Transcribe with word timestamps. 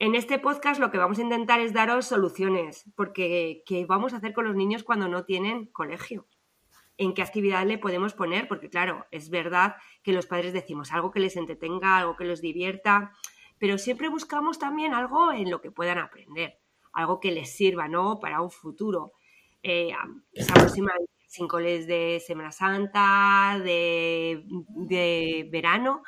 En 0.00 0.16
este 0.16 0.40
podcast 0.40 0.80
lo 0.80 0.90
que 0.90 0.98
vamos 0.98 1.18
a 1.18 1.22
intentar 1.22 1.60
es 1.60 1.72
daros 1.72 2.06
soluciones, 2.06 2.90
porque 2.96 3.62
¿qué 3.64 3.86
vamos 3.86 4.12
a 4.12 4.16
hacer 4.16 4.32
con 4.32 4.44
los 4.44 4.56
niños 4.56 4.82
cuando 4.82 5.06
no 5.06 5.24
tienen 5.24 5.66
colegio? 5.66 6.26
¿En 6.96 7.14
qué 7.14 7.22
actividad 7.22 7.64
le 7.64 7.78
podemos 7.78 8.12
poner? 8.12 8.48
Porque 8.48 8.68
claro, 8.68 9.06
es 9.12 9.30
verdad 9.30 9.76
que 10.02 10.12
los 10.12 10.26
padres 10.26 10.52
decimos 10.52 10.92
algo 10.92 11.12
que 11.12 11.20
les 11.20 11.36
entretenga, 11.36 11.98
algo 11.98 12.16
que 12.16 12.24
les 12.24 12.40
divierta, 12.40 13.12
pero 13.58 13.78
siempre 13.78 14.08
buscamos 14.08 14.58
también 14.58 14.94
algo 14.94 15.32
en 15.32 15.48
lo 15.48 15.60
que 15.60 15.70
puedan 15.70 15.98
aprender, 15.98 16.58
algo 16.92 17.20
que 17.20 17.30
les 17.30 17.54
sirva, 17.54 17.86
¿no? 17.86 18.18
Para 18.18 18.40
un 18.40 18.50
futuro. 18.50 19.12
Eh, 19.62 19.92
les 20.32 21.86
de 21.86 22.22
Semana 22.24 22.50
Santa, 22.50 23.60
de 23.62 25.48
verano, 25.50 26.02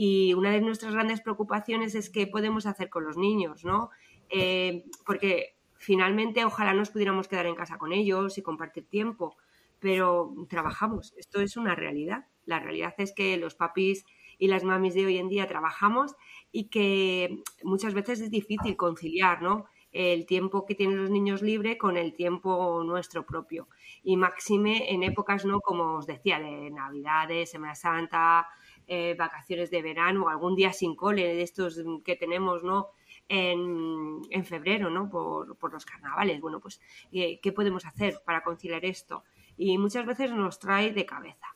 y 0.00 0.32
una 0.34 0.52
de 0.52 0.60
nuestras 0.60 0.94
grandes 0.94 1.20
preocupaciones 1.20 1.96
es 1.96 2.08
qué 2.08 2.28
podemos 2.28 2.66
hacer 2.66 2.88
con 2.88 3.04
los 3.04 3.16
niños, 3.16 3.64
¿no? 3.64 3.90
Eh, 4.30 4.84
porque 5.04 5.56
finalmente 5.74 6.44
ojalá 6.44 6.72
nos 6.72 6.90
pudiéramos 6.90 7.26
quedar 7.26 7.46
en 7.46 7.56
casa 7.56 7.78
con 7.78 7.92
ellos 7.92 8.38
y 8.38 8.42
compartir 8.42 8.86
tiempo, 8.86 9.36
pero 9.80 10.32
trabajamos, 10.48 11.14
esto 11.16 11.40
es 11.40 11.56
una 11.56 11.74
realidad. 11.74 12.26
La 12.46 12.60
realidad 12.60 12.94
es 12.98 13.12
que 13.12 13.36
los 13.38 13.56
papis 13.56 14.04
y 14.38 14.46
las 14.46 14.62
mamis 14.62 14.94
de 14.94 15.04
hoy 15.04 15.18
en 15.18 15.28
día 15.28 15.48
trabajamos 15.48 16.14
y 16.52 16.68
que 16.68 17.42
muchas 17.64 17.92
veces 17.92 18.20
es 18.20 18.30
difícil 18.30 18.76
conciliar, 18.76 19.42
¿no? 19.42 19.66
el 19.90 20.26
tiempo 20.26 20.66
que 20.66 20.74
tienen 20.74 20.98
los 20.98 21.10
niños 21.10 21.42
libre 21.42 21.78
con 21.78 21.96
el 21.96 22.14
tiempo 22.14 22.82
nuestro 22.84 23.24
propio. 23.24 23.68
Y 24.02 24.16
máxime 24.16 24.92
en 24.92 25.02
épocas, 25.02 25.44
¿no? 25.44 25.60
Como 25.60 25.96
os 25.96 26.06
decía, 26.06 26.38
de 26.38 26.70
Navidades, 26.70 27.50
Semana 27.50 27.74
Santa, 27.74 28.46
eh, 28.90 29.14
vacaciones 29.18 29.70
de 29.70 29.82
verano 29.82 30.24
o 30.24 30.28
algún 30.30 30.56
día 30.56 30.72
sin 30.72 30.96
cole 30.96 31.22
de 31.22 31.42
estos 31.42 31.84
que 32.04 32.16
tenemos, 32.16 32.64
¿no? 32.64 32.88
En, 33.28 34.44
febrero, 34.44 34.88
¿no? 34.88 35.10
Por, 35.10 35.72
los 35.72 35.84
carnavales. 35.84 36.40
Bueno, 36.40 36.58
pues, 36.60 36.80
eh, 37.12 37.38
¿qué 37.42 37.52
podemos 37.52 37.84
hacer 37.84 38.22
para 38.24 38.42
conciliar 38.42 38.86
esto? 38.86 39.24
Y 39.58 39.76
muchas 39.76 40.06
veces 40.06 40.32
nos 40.32 40.58
trae 40.58 40.92
de 40.92 41.04
cabeza. 41.04 41.46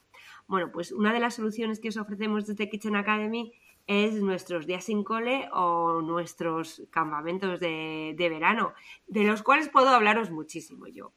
Bueno, 0.47 0.71
pues 0.71 0.93
una 0.93 1.15
de 1.15 1.21
las 1.21 1.37
soluciones 1.37 1.81
que 1.81 1.89
os 1.89 1.97
ofrecemos 1.97 2.47
desde 2.47 2.69
Kitchen 2.69 2.97
Academy 2.97 3.55
es 3.87 4.15
nuestros 4.15 4.67
días 4.67 4.85
sin 4.85 5.03
cole 5.03 5.49
o 5.53 6.03
nuestros 6.03 6.83
campamentos 6.91 7.59
de, 7.61 8.15
de 8.17 8.29
verano, 8.29 8.75
de 9.07 9.25
los 9.25 9.43
cuales 9.43 9.71
puedo 9.71 9.89
hablaros 9.89 10.31
muchísimo 10.31 10.87
yo. 10.87 11.13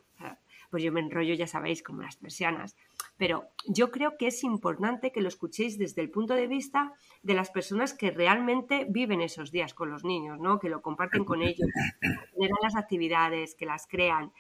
Pues 0.70 0.84
yo 0.84 0.92
me 0.92 1.00
enrollo, 1.00 1.34
ya 1.34 1.48
sabéis, 1.48 1.84
como 1.84 2.02
las 2.02 2.18
persianas. 2.18 2.76
Pero 3.18 3.50
yo 3.68 3.92
creo 3.92 4.18
que 4.18 4.28
es 4.28 4.44
importante 4.44 5.12
que 5.12 5.22
lo 5.22 5.28
escuchéis 5.28 5.78
desde 5.78 6.02
el 6.02 6.10
punto 6.10 6.34
de 6.34 6.48
vista 6.48 6.94
de 7.24 7.34
las 7.34 7.50
personas 7.50 7.94
que 7.94 8.12
realmente 8.12 8.86
viven 8.90 9.22
esos 9.22 9.52
días 9.52 9.74
con 9.74 9.90
los 9.90 10.04
niños, 10.04 10.40
¿no? 10.40 10.60
Que 10.60 10.70
lo 10.70 10.82
comparten 10.82 11.24
con 11.24 11.42
ellos, 11.42 11.70
que 12.02 12.08
generan 12.34 12.58
las 12.62 12.76
actividades, 12.76 13.56
que 13.56 13.66
las 13.66 13.88
crean. 13.88 14.32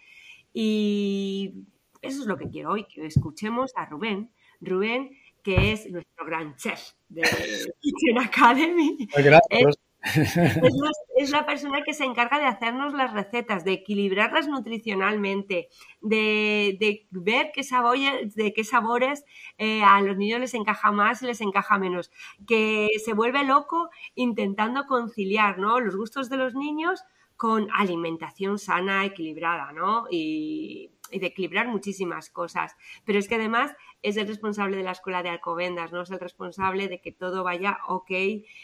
Y 0.53 1.53
eso 2.01 2.21
es 2.21 2.27
lo 2.27 2.37
que 2.37 2.49
quiero 2.49 2.71
hoy, 2.71 2.85
que 2.85 3.05
escuchemos 3.05 3.71
a 3.75 3.85
Rubén. 3.85 4.31
Rubén, 4.61 5.11
que 5.43 5.73
es 5.73 5.89
nuestro 5.89 6.25
gran 6.25 6.55
chef 6.55 6.91
de 7.09 7.21
Kitchen 7.81 8.19
Academy. 8.19 9.07
Gracias 9.15 9.75
es, 10.05 11.31
la, 11.31 11.45
persona 11.45 11.81
que 11.83 11.93
se 11.93 12.03
encarga 12.03 12.39
de 12.39 12.45
hacernos 12.45 12.93
las 12.93 13.11
recetas, 13.13 13.65
de 13.65 13.73
equilibrarlas 13.73 14.47
nutricionalmente, 14.47 15.69
de, 16.01 17.07
ver 17.09 17.51
qué 17.53 17.63
sabores, 17.63 18.35
de 18.35 18.53
qué 18.53 18.63
sabores 18.63 19.25
eh, 19.57 19.83
a 19.83 20.01
los 20.01 20.17
niños 20.17 20.39
les 20.39 20.53
encaja 20.53 20.91
más 20.91 21.21
y 21.21 21.25
les 21.25 21.41
encaja 21.41 21.79
menos, 21.79 22.11
que 22.47 22.89
se 23.03 23.13
vuelve 23.13 23.43
loco 23.43 23.89
intentando 24.13 24.85
conciliar 24.85 25.57
los 25.57 25.95
gustos 25.95 26.29
de 26.29 26.37
los 26.37 26.53
niños 26.53 27.03
con 27.35 27.67
alimentación 27.73 28.59
sana, 28.59 29.05
equilibrada, 29.05 29.73
¿no? 29.73 30.05
Y, 30.09 30.91
y 31.11 31.19
de 31.19 31.27
equilibrar 31.27 31.67
muchísimas 31.67 32.29
cosas. 32.29 32.75
Pero 33.05 33.19
es 33.19 33.27
que 33.27 33.35
además 33.35 33.75
es 34.01 34.17
el 34.17 34.27
responsable 34.27 34.77
de 34.77 34.83
la 34.83 34.91
escuela 34.91 35.23
de 35.23 35.29
Alcobendas, 35.29 35.91
¿no? 35.91 36.01
Es 36.01 36.11
el 36.11 36.19
responsable 36.19 36.87
de 36.87 37.01
que 37.01 37.11
todo 37.11 37.43
vaya 37.43 37.79
ok 37.87 38.11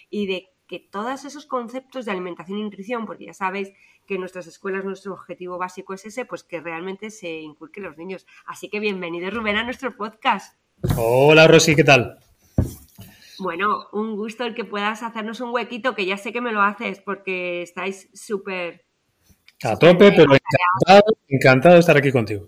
y 0.10 0.28
de 0.28 0.50
que 0.72 0.80
todos 0.80 1.26
esos 1.26 1.46
conceptos 1.46 2.06
de 2.06 2.12
alimentación 2.14 2.58
y 2.58 2.64
nutrición, 2.64 3.06
porque 3.06 3.26
ya 3.26 3.34
sabéis 3.34 3.74
que 4.08 4.14
en 4.14 4.22
nuestras 4.22 4.48
escuelas 4.48 4.86
nuestro 4.86 5.12
objetivo 5.12 5.58
básico 5.58 5.94
es 5.94 6.06
ese, 6.06 6.24
pues 6.24 6.46
que 6.46 6.62
realmente 6.62 7.10
se 7.10 7.42
inculque 7.42 7.82
los 7.82 7.98
niños. 7.98 8.26
Así 8.46 8.70
que 8.70 8.80
bienvenido 8.80 9.30
Rubén 9.30 9.58
a 9.58 9.66
nuestro 9.66 9.98
podcast. 9.98 10.58
Hola 10.96 11.46
Rosy, 11.50 11.76
¿qué 11.76 11.84
tal? 11.84 12.20
Bueno, 13.40 13.88
un 13.92 14.16
gusto 14.16 14.46
el 14.46 14.56
que 14.56 14.64
puedas 14.64 15.04
hacernos 15.04 15.42
un 15.42 15.50
huequito, 15.50 15.94
que 15.94 16.06
ya 16.06 16.16
sé 16.16 16.32
que 16.32 16.40
me 16.40 16.54
lo 16.54 16.62
haces 16.62 17.02
porque 17.02 17.64
estáis 17.64 18.10
súper... 18.14 18.86
A 19.64 19.76
tope, 19.76 20.14
pero 20.14 20.34
encantado, 20.34 21.18
encantado 21.28 21.74
de 21.74 21.82
estar 21.82 21.98
aquí 21.98 22.14
contigo. 22.14 22.48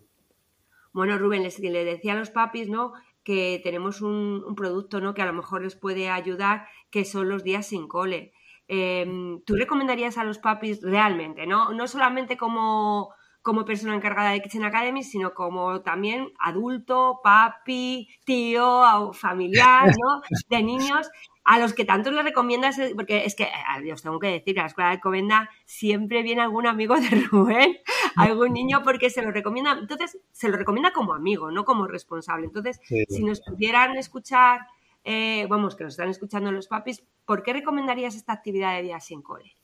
Bueno, 0.94 1.18
Rubén, 1.18 1.44
les, 1.44 1.60
le 1.60 1.84
decía 1.84 2.14
a 2.14 2.16
los 2.16 2.30
papis, 2.30 2.70
¿no? 2.70 2.94
Que 3.24 3.62
tenemos 3.64 4.02
un, 4.02 4.54
producto 4.56 5.02
¿no? 5.02 5.14
que 5.14 5.22
a 5.22 5.26
lo 5.26 5.34
mejor 5.34 5.62
les 5.64 5.76
puede 5.76 6.10
ayudar, 6.10 6.68
que 6.90 7.06
son 7.06 7.30
los 7.30 7.44
días 7.44 7.68
sin 7.68 7.88
cole. 7.88 8.34
Em, 8.68 9.42
¿Tú 9.46 9.56
recomendarías 9.56 10.18
a 10.18 10.24
los 10.24 10.40
papis 10.40 10.82
realmente, 10.82 11.46
no, 11.48 11.74
no 11.74 11.88
solamente 11.88 12.38
como, 12.38 13.14
como 13.42 13.66
persona 13.66 13.96
encargada 13.96 14.32
de 14.32 14.42
Kitchen 14.42 14.64
Academy, 14.64 15.04
sino 15.04 15.34
como 15.34 15.82
también 15.82 16.32
adulto, 16.40 17.20
papi, 17.24 18.08
tío, 18.26 19.12
familiar, 19.14 19.86
¿no? 20.02 20.22
De 20.50 20.64
niños 20.64 21.10
a 21.44 21.60
los 21.60 21.74
que 21.74 21.86
tanto 21.86 22.12
les 22.12 22.24
recomiendas, 22.24 22.78
porque 22.96 23.26
es 23.26 23.36
que, 23.36 23.44
eh, 23.44 23.94
os 23.94 24.02
tengo 24.02 24.20
que 24.20 24.28
decir, 24.28 24.60
a 24.60 24.64
la 24.64 24.68
escuela 24.68 24.92
de 24.92 25.00
Covenda 25.00 25.50
siempre 25.66 26.24
viene 26.24 26.42
algún 26.42 26.68
amigo 26.68 26.96
de 26.96 27.10
Rubén, 27.32 27.78
algún 28.16 28.54
niño, 28.54 28.82
porque 28.84 29.10
se 29.10 29.22
lo 29.22 29.32
recomienda, 29.32 29.78
entonces 29.80 30.18
se 30.32 30.50
lo 30.50 30.58
recomienda 30.58 30.92
como 30.92 31.14
amigo, 31.14 31.52
no 31.52 31.66
como 31.66 31.88
responsable. 31.88 32.46
Entonces, 32.46 32.80
si 33.10 33.24
nos 33.24 33.42
pudieran 33.42 33.98
escuchar, 33.98 34.62
eh, 35.04 35.46
vamos, 35.50 35.76
que 35.76 35.84
nos 35.84 35.94
están 35.94 36.10
escuchando 36.10 36.52
los 36.52 36.68
papis, 36.68 37.04
¿por 37.26 37.44
qué 37.44 37.54
recomendarías 37.54 38.16
esta 38.16 38.34
actividad 38.34 38.76
de 38.76 38.84
día 38.84 39.00
sin 39.00 39.22
cole? 39.22 39.56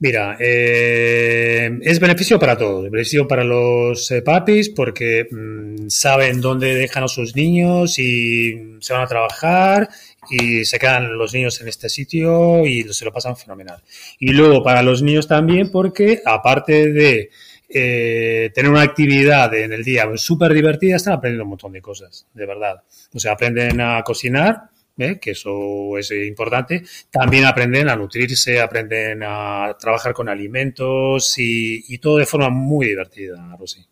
Mira, 0.00 0.36
eh, 0.40 1.78
es 1.82 2.00
beneficio 2.00 2.38
para 2.38 2.58
todos. 2.58 2.90
Beneficio 2.90 3.26
para 3.28 3.44
los 3.44 4.12
papis 4.24 4.68
porque 4.68 5.28
mm, 5.30 5.88
saben 5.88 6.40
dónde 6.40 6.74
dejan 6.74 7.04
a 7.04 7.08
sus 7.08 7.34
niños 7.36 7.98
y 7.98 8.76
se 8.80 8.92
van 8.92 9.02
a 9.02 9.06
trabajar 9.06 9.88
y 10.30 10.64
se 10.64 10.78
quedan 10.78 11.16
los 11.16 11.34
niños 11.34 11.60
en 11.60 11.68
este 11.68 11.88
sitio 11.88 12.64
y 12.66 12.82
se 12.92 13.04
lo 13.04 13.12
pasan 13.12 13.36
fenomenal. 13.36 13.82
Y 14.18 14.32
luego 14.32 14.62
para 14.62 14.82
los 14.82 15.02
niños 15.02 15.28
también 15.28 15.70
porque 15.70 16.22
aparte 16.24 16.92
de 16.92 17.30
eh, 17.68 18.50
tener 18.54 18.70
una 18.70 18.82
actividad 18.82 19.52
en 19.54 19.72
el 19.72 19.82
día 19.82 20.06
súper 20.16 20.52
divertida, 20.52 20.96
están 20.96 21.14
aprendiendo 21.14 21.44
un 21.44 21.50
montón 21.50 21.72
de 21.72 21.82
cosas, 21.82 22.26
de 22.32 22.46
verdad. 22.46 22.82
O 23.12 23.18
sea, 23.18 23.32
aprenden 23.32 23.80
a 23.80 24.02
cocinar, 24.02 24.70
¿eh? 24.98 25.18
que 25.20 25.32
eso 25.32 25.98
es 25.98 26.10
importante. 26.10 26.84
También 27.10 27.44
aprenden 27.46 27.88
a 27.88 27.96
nutrirse, 27.96 28.60
aprenden 28.60 29.22
a 29.24 29.76
trabajar 29.78 30.12
con 30.12 30.28
alimentos 30.28 31.34
y, 31.38 31.98
todo 31.98 32.18
de 32.18 32.26
forma 32.26 32.50
muy 32.50 32.86
divertida, 32.86 33.56
Rosy. 33.58 33.84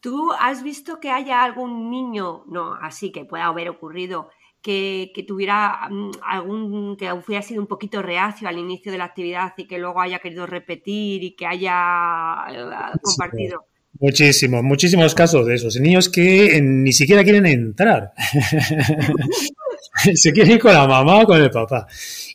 ¿Tú 0.00 0.30
has 0.38 0.62
visto 0.62 1.00
que 1.00 1.10
haya 1.10 1.42
algún 1.42 1.90
niño, 1.90 2.44
no, 2.46 2.74
así 2.74 3.10
que 3.10 3.24
pueda 3.24 3.46
haber 3.46 3.68
ocurrido, 3.68 4.30
que, 4.66 5.24
tuviera 5.26 5.88
mm, 5.88 6.10
algún, 6.22 6.96
que 6.96 7.12
hubiera 7.12 7.42
sido 7.42 7.60
un 7.60 7.68
poquito 7.68 8.02
reacio 8.02 8.48
al 8.48 8.58
inicio 8.58 8.90
de 8.90 8.98
la 8.98 9.04
actividad 9.04 9.52
y 9.56 9.68
que 9.68 9.78
luego 9.78 10.00
haya 10.00 10.18
querido 10.18 10.44
repetir 10.44 11.22
y 11.22 11.36
que 11.36 11.46
haya 11.46 12.34
eh, 12.50 12.98
compartido. 13.00 13.64
Muchísimos, 13.98 14.64
muchísimos 14.64 15.14
casos 15.14 15.46
de 15.46 15.54
esos. 15.54 15.76
Niños 15.76 16.08
que 16.08 16.60
ni 16.60 16.92
siquiera 16.92 17.22
quieren 17.22 17.46
entrar. 17.46 18.12
Se 20.14 20.32
quieren 20.32 20.54
ir 20.54 20.58
con 20.58 20.72
la 20.72 20.86
mamá 20.86 21.20
o 21.20 21.24
con 21.26 21.40
el 21.40 21.50
papá. 21.50 21.86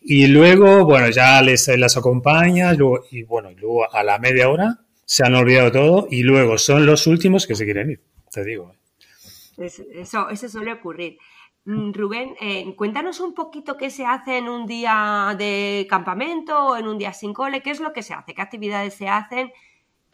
Y 0.01 0.25
luego, 0.27 0.85
bueno, 0.85 1.09
ya 1.09 1.41
les 1.41 1.67
las 1.77 1.97
acompañas 1.97 2.77
y 3.11 3.23
bueno, 3.23 3.51
y 3.51 3.55
luego 3.55 3.93
a 3.93 4.03
la 4.03 4.17
media 4.17 4.49
hora 4.49 4.79
se 5.05 5.25
han 5.25 5.35
olvidado 5.35 5.71
todo 5.71 6.07
y 6.09 6.23
luego 6.23 6.57
son 6.57 6.85
los 6.85 7.05
últimos 7.05 7.45
que 7.45 7.55
se 7.55 7.65
quieren 7.65 7.91
ir, 7.91 8.01
te 8.31 8.43
digo. 8.43 8.73
Eso, 9.57 10.29
eso 10.29 10.49
suele 10.49 10.71
ocurrir. 10.73 11.17
Mm, 11.65 11.91
Rubén, 11.93 12.35
eh, 12.41 12.75
cuéntanos 12.75 13.19
un 13.19 13.33
poquito 13.35 13.77
qué 13.77 13.89
se 13.91 14.05
hace 14.05 14.37
en 14.37 14.49
un 14.49 14.65
día 14.65 15.35
de 15.37 15.85
campamento 15.89 16.57
o 16.69 16.77
en 16.77 16.87
un 16.87 16.97
día 16.97 17.13
sin 17.13 17.33
cole, 17.33 17.61
qué 17.61 17.69
es 17.71 17.79
lo 17.79 17.93
que 17.93 18.01
se 18.03 18.13
hace, 18.15 18.33
qué 18.33 18.41
actividades 18.41 18.95
se 18.95 19.07
hacen 19.07 19.51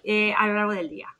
eh, 0.03 0.33
a 0.33 0.47
lo 0.47 0.55
largo 0.55 0.73
del 0.73 0.89
día. 0.89 1.16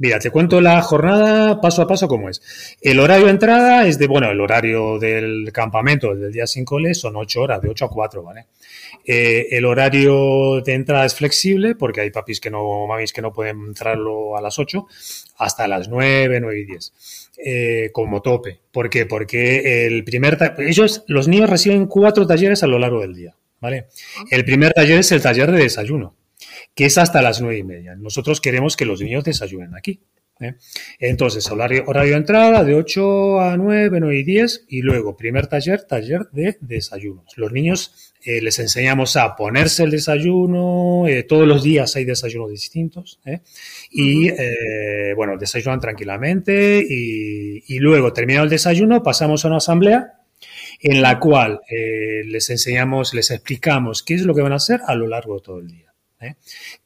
Mira, 0.00 0.18
te 0.18 0.30
cuento 0.30 0.62
la 0.62 0.80
jornada 0.80 1.60
paso 1.60 1.82
a 1.82 1.86
paso 1.86 2.08
cómo 2.08 2.30
es. 2.30 2.40
El 2.80 3.00
horario 3.00 3.26
de 3.26 3.32
entrada 3.32 3.86
es 3.86 3.98
de, 3.98 4.06
bueno, 4.06 4.30
el 4.30 4.40
horario 4.40 4.98
del 4.98 5.50
campamento 5.52 6.14
del 6.14 6.32
día 6.32 6.46
sin 6.46 6.64
cole 6.64 6.94
son 6.94 7.16
8 7.16 7.42
horas, 7.42 7.60
de 7.60 7.68
8 7.68 7.84
a 7.84 7.90
4, 7.90 8.22
¿vale? 8.22 8.46
Eh, 9.04 9.48
el 9.50 9.66
horario 9.66 10.62
de 10.62 10.72
entrada 10.72 11.04
es 11.04 11.14
flexible 11.14 11.74
porque 11.74 12.00
hay 12.00 12.10
papis 12.10 12.40
que 12.40 12.50
no, 12.50 12.86
mamis 12.86 13.12
que 13.12 13.20
no 13.20 13.30
pueden 13.30 13.58
entrarlo 13.60 14.38
a 14.38 14.40
las 14.40 14.58
8 14.58 14.86
hasta 15.36 15.68
las 15.68 15.90
9, 15.90 16.40
9 16.40 16.60
y 16.60 16.64
10. 16.64 17.30
Eh, 17.44 17.90
como 17.92 18.22
tope. 18.22 18.58
¿Por 18.72 18.88
qué? 18.88 19.04
Porque 19.04 19.86
el 19.86 20.02
primer 20.04 20.38
ellos, 20.60 21.04
los 21.08 21.28
niños 21.28 21.50
reciben 21.50 21.84
cuatro 21.84 22.26
talleres 22.26 22.62
a 22.62 22.66
lo 22.66 22.78
largo 22.78 23.02
del 23.02 23.14
día, 23.14 23.36
¿vale? 23.60 23.88
El 24.30 24.46
primer 24.46 24.72
taller 24.72 25.00
es 25.00 25.12
el 25.12 25.20
taller 25.20 25.50
de 25.52 25.58
desayuno 25.58 26.14
que 26.80 26.86
es 26.86 26.96
hasta 26.96 27.20
las 27.20 27.42
nueve 27.42 27.58
y 27.58 27.62
media. 27.62 27.94
Nosotros 27.94 28.40
queremos 28.40 28.74
que 28.74 28.86
los 28.86 29.02
niños 29.02 29.22
desayunen 29.22 29.74
aquí. 29.74 30.00
¿eh? 30.40 30.54
Entonces, 30.98 31.46
horario, 31.50 31.84
horario 31.86 32.12
de 32.12 32.16
entrada 32.16 32.64
de 32.64 32.74
8 32.74 33.38
a 33.38 33.58
9, 33.58 34.00
9 34.00 34.16
y 34.16 34.22
10 34.22 34.64
y 34.66 34.80
luego 34.80 35.14
primer 35.14 35.46
taller, 35.46 35.82
taller 35.82 36.30
de 36.32 36.56
desayunos. 36.62 37.36
Los 37.36 37.52
niños 37.52 38.14
eh, 38.24 38.40
les 38.40 38.58
enseñamos 38.60 39.16
a 39.16 39.36
ponerse 39.36 39.82
el 39.82 39.90
desayuno, 39.90 41.06
eh, 41.06 41.22
todos 41.24 41.46
los 41.46 41.62
días 41.62 41.94
hay 41.96 42.06
desayunos 42.06 42.50
distintos 42.50 43.20
y 43.90 44.30
bueno, 45.14 45.36
desayunan 45.36 45.80
tranquilamente 45.80 46.82
y, 46.82 47.62
y, 47.74 47.78
luego 47.78 48.14
terminado 48.14 48.44
el 48.44 48.50
desayuno 48.50 49.02
pasamos 49.02 49.44
a 49.44 49.48
una 49.48 49.58
asamblea 49.58 50.14
en 50.80 51.02
la 51.02 51.20
cual 51.20 51.60
les 51.68 52.48
enseñamos, 52.48 53.12
les 53.12 53.30
explicamos 53.30 54.02
qué 54.02 54.14
es 54.14 54.22
lo 54.22 54.34
que 54.34 54.40
van 54.40 54.52
a 54.52 54.56
hacer 54.56 54.80
a 54.86 54.94
lo 54.94 55.06
largo 55.06 55.34
de 55.34 55.42
todo 55.42 55.58
el 55.58 55.68
día. 55.68 55.89
¿Eh? 56.20 56.36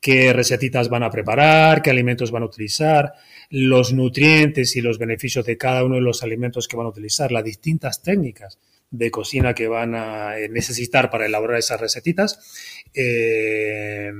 qué 0.00 0.32
recetitas 0.32 0.88
van 0.88 1.02
a 1.02 1.10
preparar, 1.10 1.82
qué 1.82 1.90
alimentos 1.90 2.30
van 2.30 2.42
a 2.42 2.46
utilizar, 2.46 3.12
los 3.50 3.92
nutrientes 3.92 4.76
y 4.76 4.80
los 4.80 4.98
beneficios 4.98 5.44
de 5.44 5.56
cada 5.56 5.84
uno 5.84 5.96
de 5.96 6.00
los 6.00 6.22
alimentos 6.22 6.68
que 6.68 6.76
van 6.76 6.86
a 6.86 6.90
utilizar, 6.90 7.32
las 7.32 7.44
distintas 7.44 8.02
técnicas 8.02 8.58
de 8.90 9.10
cocina 9.10 9.54
que 9.54 9.66
van 9.66 9.94
a 9.94 10.38
eh, 10.38 10.48
necesitar 10.48 11.10
para 11.10 11.26
elaborar 11.26 11.58
esas 11.58 11.80
recetitas. 11.80 12.84
Eh, 12.94 14.12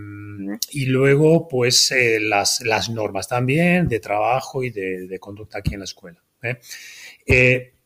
y 0.72 0.86
luego, 0.86 1.46
pues, 1.46 1.94
las, 2.20 2.90
normas 2.90 3.28
también 3.28 3.86
de 3.86 4.00
trabajo 4.00 4.64
y 4.64 4.70
de, 4.70 5.16
conducta 5.20 5.58
aquí 5.58 5.74
en 5.74 5.80
la 5.80 5.84
escuela. 5.84 6.20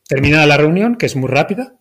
terminada 0.08 0.46
la 0.46 0.56
reunión, 0.56 0.96
que 0.96 1.06
es 1.06 1.14
muy 1.14 1.28
rápida, 1.28 1.78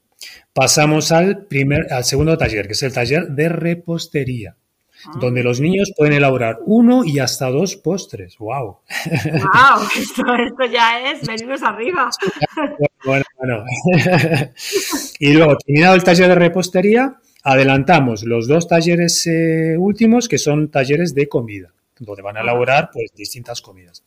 pasamos 0.53 1.11
al, 1.11 1.45
primer, 1.47 1.93
al 1.93 2.03
segundo 2.03 2.37
taller, 2.37 2.67
que 2.67 2.73
es 2.73 2.83
el 2.83 2.91
taller 2.91 3.27
de 3.29 3.47
repostería. 3.47 4.57
Ah. 5.05 5.11
donde 5.19 5.43
los 5.43 5.59
niños 5.59 5.91
pueden 5.95 6.13
elaborar 6.13 6.57
uno 6.65 7.03
y 7.03 7.19
hasta 7.19 7.49
dos 7.49 7.75
postres. 7.75 8.37
¡Wow! 8.39 8.79
¡Wow! 9.25 9.87
Esto, 9.95 10.23
ya 10.71 11.11
es 11.11 11.25
venirnos 11.25 11.61
arriba. 11.61 12.09
Bueno, 13.05 13.25
bueno. 13.37 13.63
y 15.19 15.33
luego, 15.33 15.57
terminado 15.57 15.95
el 15.95 16.03
taller 16.03 16.29
de 16.29 16.35
repostería, 16.35 17.15
adelantamos 17.43 18.23
los 18.23 18.47
dos 18.47 18.67
talleres 18.67 19.27
eh, 19.27 19.75
últimos, 19.77 20.27
que 20.27 20.39
son 20.39 20.71
talleres 20.71 21.13
de 21.13 21.29
comida, 21.29 21.73
donde 21.99 22.23
van 22.23 22.37
a 22.37 22.41
elaborar 22.41 22.89
pues 22.91 23.11
distintas 23.13 23.61
comidas. 23.61 24.03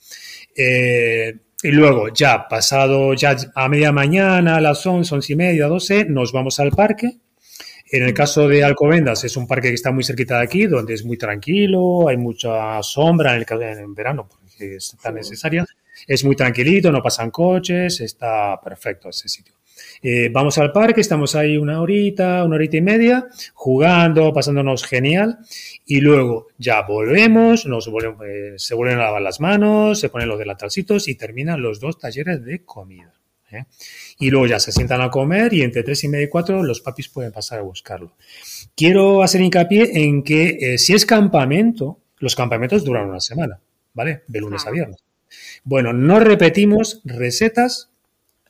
Eh, 0.56 1.36
y 1.62 1.70
luego, 1.70 2.08
ya 2.08 2.48
pasado, 2.48 3.14
ya 3.14 3.36
a 3.54 3.68
media 3.68 3.92
mañana, 3.92 4.56
a 4.56 4.60
las 4.60 4.84
11, 4.84 5.14
11 5.14 5.32
y 5.32 5.36
media, 5.36 5.66
12, 5.68 6.06
nos 6.06 6.32
vamos 6.32 6.58
al 6.58 6.72
parque 6.72 7.18
en 7.92 8.04
el 8.04 8.14
caso 8.14 8.46
de 8.46 8.62
Alcobendas 8.62 9.24
es 9.24 9.36
un 9.36 9.46
parque 9.46 9.68
que 9.68 9.74
está 9.74 9.90
muy 9.90 10.04
cerquita 10.04 10.38
de 10.38 10.44
aquí, 10.44 10.66
donde 10.66 10.94
es 10.94 11.04
muy 11.04 11.16
tranquilo, 11.16 12.08
hay 12.08 12.16
mucha 12.16 12.82
sombra 12.82 13.34
en 13.34 13.44
el 13.48 13.62
en 13.62 13.94
verano, 13.94 14.28
porque 14.28 14.76
es 14.76 14.96
tan 15.02 15.14
necesaria. 15.14 15.66
Es 16.06 16.24
muy 16.24 16.36
tranquilito, 16.36 16.92
no 16.92 17.02
pasan 17.02 17.30
coches, 17.30 18.00
está 18.00 18.60
perfecto 18.60 19.08
ese 19.08 19.28
sitio. 19.28 19.54
Eh, 20.02 20.30
vamos 20.32 20.56
al 20.58 20.72
parque, 20.72 21.00
estamos 21.00 21.34
ahí 21.34 21.56
una 21.56 21.80
horita, 21.80 22.44
una 22.44 22.56
horita 22.56 22.76
y 22.76 22.80
media, 22.80 23.26
jugando, 23.54 24.32
pasándonos 24.32 24.84
genial, 24.84 25.38
y 25.84 26.00
luego 26.00 26.48
ya 26.58 26.82
volvemos, 26.82 27.66
nos 27.66 27.88
eh, 27.88 28.54
se 28.56 28.74
vuelven 28.74 28.98
a 28.98 29.04
lavar 29.04 29.22
las 29.22 29.40
manos, 29.40 30.00
se 30.00 30.08
ponen 30.08 30.28
los 30.28 30.38
delantalcitos 30.38 31.08
y 31.08 31.16
terminan 31.16 31.60
los 31.60 31.80
dos 31.80 31.98
talleres 31.98 32.44
de 32.44 32.64
comida. 32.64 33.19
¿Eh? 33.52 33.64
Y 34.18 34.30
luego 34.30 34.46
ya 34.46 34.58
se 34.60 34.72
sientan 34.72 35.00
a 35.00 35.10
comer 35.10 35.52
y 35.52 35.62
entre 35.62 35.82
tres 35.82 36.04
y 36.04 36.08
media 36.08 36.24
y 36.24 36.28
cuatro 36.28 36.62
los 36.62 36.80
papis 36.80 37.08
pueden 37.08 37.32
pasar 37.32 37.58
a 37.58 37.62
buscarlo. 37.62 38.16
Quiero 38.76 39.22
hacer 39.22 39.40
hincapié 39.40 40.04
en 40.04 40.22
que 40.22 40.58
eh, 40.60 40.78
si 40.78 40.94
es 40.94 41.06
campamento, 41.06 42.00
los 42.18 42.36
campamentos 42.36 42.84
duran 42.84 43.08
una 43.08 43.20
semana, 43.20 43.60
¿vale? 43.94 44.22
De 44.26 44.40
lunes 44.40 44.66
a 44.66 44.70
viernes. 44.70 45.02
Bueno, 45.64 45.92
no 45.92 46.20
repetimos 46.20 47.00
recetas 47.04 47.90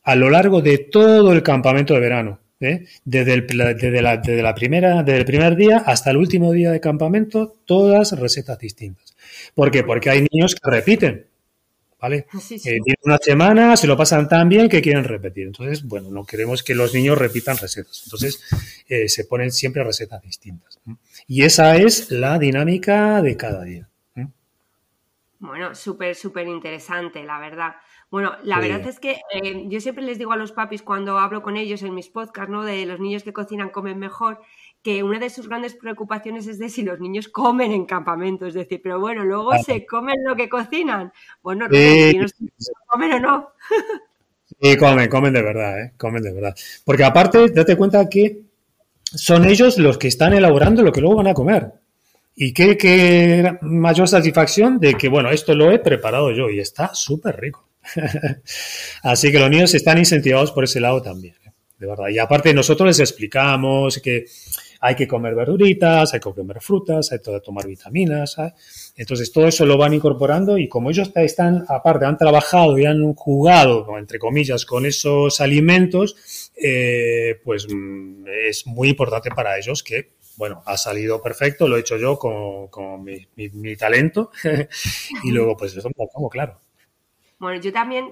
a 0.03 0.15
lo 0.17 0.31
largo 0.31 0.63
de 0.63 0.79
todo 0.79 1.33
el 1.33 1.43
campamento 1.43 1.95
de 1.95 2.01
verano. 2.01 2.41
¿eh? 2.61 2.87
Desde, 3.05 3.35
el, 3.35 3.47
desde, 3.47 4.03
la, 4.03 4.17
desde, 4.19 4.43
la, 4.43 4.55
primera, 4.55 5.03
desde 5.03 5.19
el 5.19 5.25
primer 5.25 5.57
día 5.57 5.79
hasta 5.79 6.11
el 6.11 6.17
último 6.17 6.53
día 6.53 6.71
de 6.71 6.81
campamento, 6.81 7.57
todas 7.65 8.19
recetas 8.19 8.59
distintas. 8.59 9.17
¿Por 9.55 9.71
qué? 9.71 9.83
Porque 9.83 10.11
hay 10.11 10.27
niños 10.31 10.55
que 10.55 10.71
repiten. 10.71 11.27
¿Vale? 12.01 12.27
Ah, 12.33 12.39
eh, 12.65 12.79
una 13.03 13.19
semana, 13.19 13.77
se 13.77 13.87
lo 13.87 13.97
pasan 13.97 14.29
tan 14.29 14.49
bien 14.49 14.69
que 14.69 14.81
quieren 14.81 15.05
repetir. 15.05 15.47
Entonces, 15.47 15.85
bueno, 15.85 16.11
no 16.11 16.25
queremos 16.25 16.63
que 16.63 16.75
los 16.75 16.95
niños 16.95 17.19
repitan 17.19 17.57
recetas. 17.57 18.03
Entonces, 18.05 18.43
eh, 18.89 19.09
se 19.09 19.25
ponen 19.25 19.51
siempre 19.51 19.85
recetas 19.85 20.23
distintas. 20.23 20.81
Y 21.27 21.43
esa 21.43 21.77
es 21.77 22.11
la 22.11 22.39
dinámica 22.39 23.23
de 23.23 23.37
cada 23.37 23.65
día. 23.65 23.87
Bueno, 25.41 25.75
súper, 25.75 26.15
súper 26.15 26.47
interesante, 26.49 27.25
la 27.25 27.39
verdad. 27.39 27.77
Bueno, 28.11 28.37
la 28.43 28.61
verdad 28.61 28.87
es 28.87 29.01
que 29.01 29.23
eh, 29.33 29.65
yo 29.69 29.81
siempre 29.81 30.05
les 30.05 30.19
digo 30.19 30.33
a 30.33 30.37
los 30.37 30.53
papis 30.53 30.83
cuando 30.83 31.19
hablo 31.19 31.43
con 31.43 31.57
ellos 31.57 31.83
en 31.83 31.95
mis 31.95 32.11
podcasts, 32.11 32.51
¿no? 32.51 32.63
De 32.63 32.85
los 32.85 33.01
niños 33.01 33.23
que 33.23 33.33
cocinan 33.33 33.71
comen 33.71 33.99
mejor, 33.99 34.41
que 34.83 35.03
una 35.03 35.19
de 35.19 35.31
sus 35.31 35.49
grandes 35.49 35.75
preocupaciones 35.75 36.47
es 36.47 36.59
de 36.59 36.69
si 36.69 36.83
los 36.83 36.99
niños 37.01 37.29
comen 37.29 37.73
en 37.73 37.85
campamento, 37.85 38.47
es 38.47 38.55
decir, 38.55 38.81
pero 38.83 38.99
bueno, 38.99 39.25
luego 39.25 39.53
se 39.63 39.85
comen 39.85 40.17
lo 40.25 40.37
que 40.37 40.49
cocinan. 40.49 41.13
Bueno, 41.43 41.69
no 41.69 41.75
sé 41.75 42.27
si 42.37 42.73
comen 42.87 43.13
o 43.13 43.21
no. 43.21 43.49
Sí, 44.61 44.77
comen, 44.77 45.09
comen 45.09 45.33
de 45.33 45.43
verdad, 45.43 45.81
¿eh? 45.81 45.93
comen 45.97 46.23
de 46.23 46.33
verdad. 46.33 46.55
Porque 46.85 47.05
aparte, 47.05 47.51
date 47.51 47.77
cuenta 47.77 48.09
que 48.09 48.41
son 49.05 49.45
ellos 49.45 49.79
los 49.79 49.99
que 49.99 50.09
están 50.09 50.33
elaborando 50.33 50.83
lo 50.83 50.93
que 50.93 51.01
luego 51.01 51.17
van 51.17 51.29
a 51.29 51.35
comer. 51.35 51.73
Y 52.35 52.55
qué, 52.55 52.77
qué 52.77 53.59
mayor 53.61 54.09
satisfacción 54.09 54.79
de 54.79 54.95
que, 54.95 55.09
bueno, 55.09 55.31
esto 55.31 55.55
lo 55.55 55.71
he 55.71 55.79
preparado 55.79 56.31
yo 56.33 56.49
y 56.49 56.59
está 56.59 56.95
súper 56.95 57.39
rico. 57.39 57.69
Así 59.03 59.31
que 59.31 59.39
los 59.39 59.51
niños 59.51 59.75
están 59.75 59.99
incentivados 59.99 60.53
por 60.53 60.65
ese 60.65 60.81
lado 60.81 61.03
también, 61.03 61.35
¿eh? 61.47 61.51
de 61.79 61.87
verdad. 61.87 62.09
Y 62.09 62.19
aparte 62.19 62.55
nosotros 62.55 62.87
les 62.87 63.01
explicamos 63.01 63.99
que 63.99 64.27
hay 64.81 64.95
que 64.95 65.07
comer 65.07 65.35
verduritas, 65.35 66.15
hay 66.15 66.21
que 66.21 66.33
comer 66.33 66.61
frutas, 66.61 67.13
hay 67.13 67.19
que 67.19 67.41
tomar 67.41 67.67
vitaminas. 67.67 68.37
Entonces, 68.97 69.31
todo 69.31 69.47
eso 69.47 69.67
lo 69.67 69.77
van 69.77 69.93
incorporando 69.93 70.57
y 70.57 70.69
como 70.69 70.91
ellos 70.91 71.13
están, 71.15 71.65
aparte, 71.69 72.07
han 72.07 72.17
trabajado 72.17 72.79
y 72.79 72.87
han 72.87 73.15
jugado, 73.15 73.87
entre 73.99 74.19
comillas, 74.19 74.65
con 74.65 74.87
esos 74.87 75.41
alimentos, 75.43 76.51
eh, 76.57 77.41
pues 77.45 77.67
mm, 77.71 78.25
es 78.49 78.67
muy 78.67 78.89
importante 78.89 79.31
para 79.31 79.59
ellos 79.59 79.83
que, 79.83 80.15
bueno, 80.37 80.63
ha 80.65 80.79
salido 80.79 81.21
perfecto, 81.21 81.69
lo 81.69 81.77
he 81.77 81.81
hecho 81.81 81.99
yo 81.99 82.19
con, 82.19 83.05
mi, 83.05 83.77
talento 83.77 84.31
y 85.25 85.31
luego, 85.31 85.57
pues 85.57 85.77
eso 85.77 85.91
me 85.97 86.09
como, 86.09 86.31
claro. 86.31 86.59
Bueno, 87.41 87.59
yo 87.59 87.73
también 87.73 88.11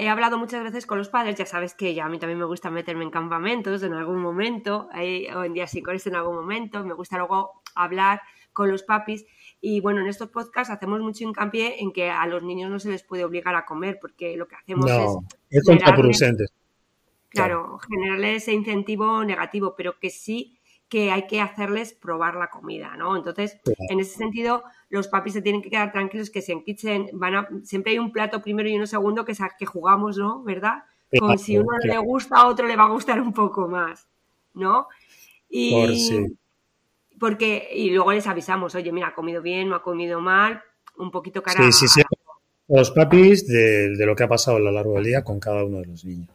he 0.00 0.08
hablado 0.08 0.36
muchas 0.36 0.64
veces 0.64 0.84
con 0.84 0.98
los 0.98 1.08
padres, 1.08 1.36
ya 1.36 1.46
sabes 1.46 1.74
que 1.74 1.94
ya 1.94 2.06
a 2.06 2.08
mí 2.08 2.18
también 2.18 2.40
me 2.40 2.44
gusta 2.44 2.72
meterme 2.72 3.04
en 3.04 3.10
campamentos 3.10 3.84
en 3.84 3.94
algún 3.94 4.18
momento, 4.18 4.88
eh, 4.96 5.32
o 5.32 5.44
en 5.44 5.54
días 5.54 5.70
psicólogos 5.70 6.08
en 6.08 6.16
algún 6.16 6.34
momento, 6.34 6.84
me 6.84 6.92
gusta 6.92 7.16
luego 7.16 7.62
hablar 7.76 8.20
con 8.52 8.72
los 8.72 8.82
papis 8.82 9.26
y 9.60 9.80
bueno, 9.80 10.00
en 10.00 10.08
estos 10.08 10.28
podcasts 10.28 10.72
hacemos 10.74 11.00
mucho 11.00 11.22
hincapié 11.22 11.82
en 11.82 11.92
que 11.92 12.10
a 12.10 12.26
los 12.26 12.42
niños 12.42 12.68
no 12.68 12.80
se 12.80 12.90
les 12.90 13.04
puede 13.04 13.24
obligar 13.24 13.54
a 13.54 13.64
comer 13.64 13.98
porque 14.00 14.36
lo 14.36 14.48
que 14.48 14.56
hacemos 14.56 14.90
es... 14.90 15.38
es 15.50 15.64
contraproducente. 15.64 16.46
Claro, 17.28 17.78
generarles 17.88 18.42
ese 18.42 18.52
incentivo 18.54 19.24
negativo, 19.24 19.74
pero 19.76 20.00
que 20.00 20.10
sí 20.10 20.58
que 20.94 21.10
hay 21.10 21.26
que 21.26 21.40
hacerles 21.40 21.92
probar 21.92 22.36
la 22.36 22.50
comida, 22.50 22.96
¿no? 22.96 23.16
Entonces, 23.16 23.58
en 23.88 23.98
ese 23.98 24.16
sentido, 24.16 24.62
los 24.90 25.08
papis 25.08 25.32
se 25.32 25.42
tienen 25.42 25.60
que 25.60 25.68
quedar 25.68 25.90
tranquilos 25.90 26.30
que 26.30 26.40
si 26.40 26.52
en 26.52 26.62
kitchen 26.62 27.10
van 27.14 27.34
a, 27.34 27.48
siempre 27.64 27.90
hay 27.90 27.98
un 27.98 28.12
plato 28.12 28.40
primero 28.40 28.68
y 28.68 28.76
uno 28.76 28.86
segundo 28.86 29.24
que 29.24 29.32
es 29.32 29.40
que 29.58 29.66
jugamos, 29.66 30.18
¿no? 30.18 30.44
¿Verdad? 30.44 30.84
Como 31.18 31.36
si 31.36 31.58
uno 31.58 31.76
le 31.82 31.98
gusta, 31.98 32.36
a 32.36 32.46
otro 32.46 32.68
le 32.68 32.76
va 32.76 32.84
a 32.84 32.90
gustar 32.90 33.20
un 33.20 33.32
poco 33.32 33.66
más, 33.66 34.06
¿no? 34.52 34.86
Y, 35.48 35.74
porque, 37.18 37.70
y 37.74 37.90
luego 37.90 38.12
les 38.12 38.28
avisamos, 38.28 38.76
oye, 38.76 38.92
mira, 38.92 39.08
ha 39.08 39.14
comido 39.16 39.42
bien, 39.42 39.70
no 39.70 39.74
ha 39.74 39.82
comido 39.82 40.20
mal, 40.20 40.62
un 40.96 41.10
poquito 41.10 41.42
cara. 41.42 41.60
Sí, 41.72 41.72
sí, 41.72 41.88
sí. 41.88 42.02
Los 42.68 42.92
papis 42.92 43.48
de, 43.48 43.96
de 43.96 44.06
lo 44.06 44.14
que 44.14 44.22
ha 44.22 44.28
pasado 44.28 44.58
a 44.58 44.60
lo 44.60 44.70
largo 44.70 44.94
del 44.94 45.06
día 45.06 45.24
con 45.24 45.40
cada 45.40 45.64
uno 45.64 45.78
de 45.78 45.86
los 45.86 46.04
niños. 46.04 46.30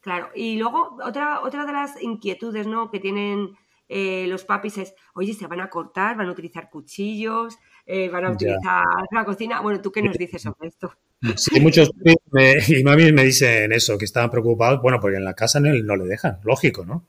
Claro, 0.00 0.30
y 0.34 0.56
luego 0.56 0.96
otra, 1.04 1.42
otra 1.42 1.66
de 1.66 1.72
las 1.72 2.02
inquietudes 2.02 2.66
¿no? 2.66 2.90
que 2.90 2.98
tienen 2.98 3.58
eh, 3.88 4.26
los 4.28 4.44
papis 4.44 4.78
es, 4.78 4.94
oye, 5.14 5.34
se 5.34 5.46
van 5.46 5.60
a 5.60 5.68
cortar, 5.68 6.16
van 6.16 6.28
a 6.28 6.32
utilizar 6.32 6.70
cuchillos, 6.70 7.56
eh, 7.86 8.08
van 8.08 8.24
a 8.24 8.30
utilizar 8.32 8.84
la 9.10 9.24
cocina. 9.24 9.60
Bueno, 9.60 9.80
¿tú 9.80 9.92
qué 9.92 10.02
nos 10.02 10.16
dices 10.16 10.42
sobre 10.42 10.68
esto? 10.68 10.92
Sí, 11.36 11.60
muchos 11.60 11.90
y 12.68 12.82
mami 12.82 13.12
me 13.12 13.24
dicen 13.24 13.72
eso, 13.72 13.96
que 13.98 14.04
estaban 14.04 14.30
preocupados, 14.30 14.80
bueno, 14.82 14.98
porque 15.00 15.16
en 15.16 15.24
la 15.24 15.34
casa 15.34 15.60
no, 15.60 15.72
no 15.72 15.96
le 15.96 16.04
dejan, 16.04 16.38
lógico, 16.44 16.84
¿no? 16.84 17.06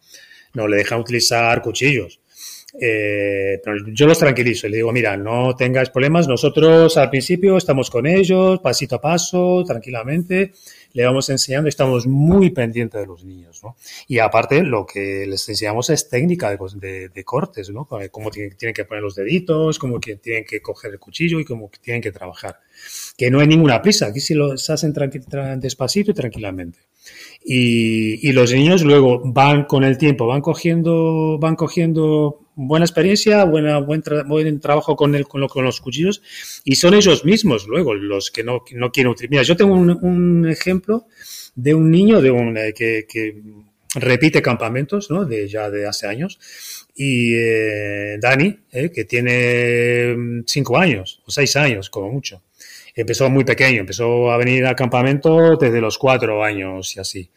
No 0.54 0.68
le 0.68 0.78
dejan 0.78 1.00
utilizar 1.00 1.62
cuchillos. 1.62 2.22
Eh, 2.80 3.62
yo 3.94 4.06
los 4.06 4.20
tranquilizo 4.20 4.68
y 4.68 4.72
le 4.72 4.78
digo, 4.78 4.92
mira, 4.92 5.16
no 5.16 5.56
tengáis 5.56 5.90
problemas, 5.90 6.28
nosotros 6.28 6.98
al 6.98 7.10
principio 7.10 7.58
estamos 7.58 7.90
con 7.90 8.06
ellos, 8.06 8.60
pasito 8.60 8.96
a 8.96 9.02
paso, 9.02 9.64
tranquilamente, 9.66 10.52
le 10.92 11.06
vamos 11.06 11.30
enseñando, 11.30 11.70
estamos 11.70 12.06
muy 12.06 12.50
pendientes 12.50 13.00
de 13.00 13.08
los 13.08 13.24
niños. 13.24 13.62
Y 14.08 14.20
aparte, 14.20 14.62
lo 14.64 14.86
que 14.86 15.26
les 15.28 15.48
enseñamos 15.48 15.90
es 15.90 16.10
técnica 16.10 16.50
de, 16.50 17.24
cortes, 17.24 17.70
¿no? 17.70 17.88
Cómo 18.12 18.32
tienen, 18.32 18.74
que 18.74 18.86
poner 18.86 19.04
los 19.04 19.16
deditos, 19.16 19.80
cómo 19.80 20.00
tienen 20.00 20.46
que 20.46 20.62
coger 20.62 20.92
el 20.92 21.00
cuchillo 21.00 21.40
y 21.40 21.46
cómo 21.46 21.70
tienen 21.82 22.02
que 22.02 22.12
trabajar. 22.12 22.60
Que 23.18 23.32
no 23.32 23.40
hay 23.40 23.48
ninguna 23.48 23.82
prisa, 23.82 24.08
aquí 24.08 24.20
si 24.20 24.34
lo 24.34 24.54
hacen 24.54 24.94
despacito 25.60 26.12
y 26.12 26.14
tranquilamente. 26.14 26.80
Y, 27.44 28.28
y, 28.28 28.32
los 28.32 28.52
niños 28.52 28.84
luego 28.84 29.22
van 29.24 29.66
con 29.66 29.84
el 29.84 29.98
tiempo, 29.98 30.26
van 30.26 30.42
cogiendo, 30.42 31.38
van 31.40 31.56
cogiendo 31.56 32.45
buena 32.56 32.86
experiencia, 32.86 33.44
buena, 33.44 33.80
buen, 33.80 34.04
buen 34.26 34.60
trabajo 34.60 34.96
con, 34.96 35.14
el, 35.16 35.28
con, 35.28 35.42
los 35.42 35.82
cuchillos 35.82 36.22
y 36.64 36.76
son 36.76 36.94
ellos 36.94 37.26
mismos 37.26 37.68
luego 37.68 37.94
los 37.94 38.32
que 38.32 38.44
no, 38.44 38.64
no 38.74 38.92
quieren 38.92 39.12
utilizar. 39.12 39.30
Mira, 39.30 39.44
yo 39.44 39.56
tengo 39.56 39.74
un, 39.74 40.48
ejemplo 40.50 41.08
de 41.56 41.74
un 41.74 41.92
niño 41.92 42.22
de 42.22 42.32
un, 42.32 42.58
eh, 42.58 42.74
que, 42.74 43.06
que, 43.08 43.42
repite 43.96 44.42
campamentos, 44.42 45.10
¿no? 45.10 45.26
De 45.26 45.48
ya 45.48 45.70
de 45.70 45.88
hace 45.88 46.08
años. 46.08 46.40
Y 46.96 47.34
eh, 47.36 48.18
Dani, 48.20 48.60
eh, 48.72 48.92
que 48.92 49.06
tiene 49.06 50.16
mm, 50.16 50.44
cinco 50.46 50.78
años 50.78 51.22
o 51.26 51.32
seis 51.32 51.56
años, 51.56 51.90
como 51.90 52.12
mucho. 52.12 52.44
Empezó 52.94 53.30
muy 53.30 53.44
pequeño, 53.44 53.82
empezó 53.82 54.32
a 54.32 54.38
venir 54.38 54.66
al 54.66 54.76
campamento 54.76 55.58
desde 55.58 55.82
los 55.82 55.98
cuatro 55.98 56.44
años 56.44 56.96
y 56.96 57.00
así. 57.00 57.30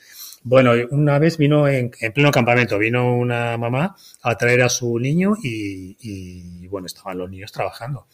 Bueno, 0.44 0.72
una 0.90 1.18
vez 1.18 1.36
vino 1.36 1.68
en, 1.68 1.90
pleno 1.90 2.30
campamento, 2.30 2.78
vino 2.78 3.16
una 3.16 3.56
mamá 3.56 3.96
a 4.22 4.36
traer 4.36 4.62
a 4.62 4.68
su 4.68 4.98
niño 4.98 5.34
y, 5.42 6.66
bueno, 6.68 6.86
estaban 6.86 7.18
los 7.18 7.30
niños 7.30 7.52
trabajando. 7.52 8.06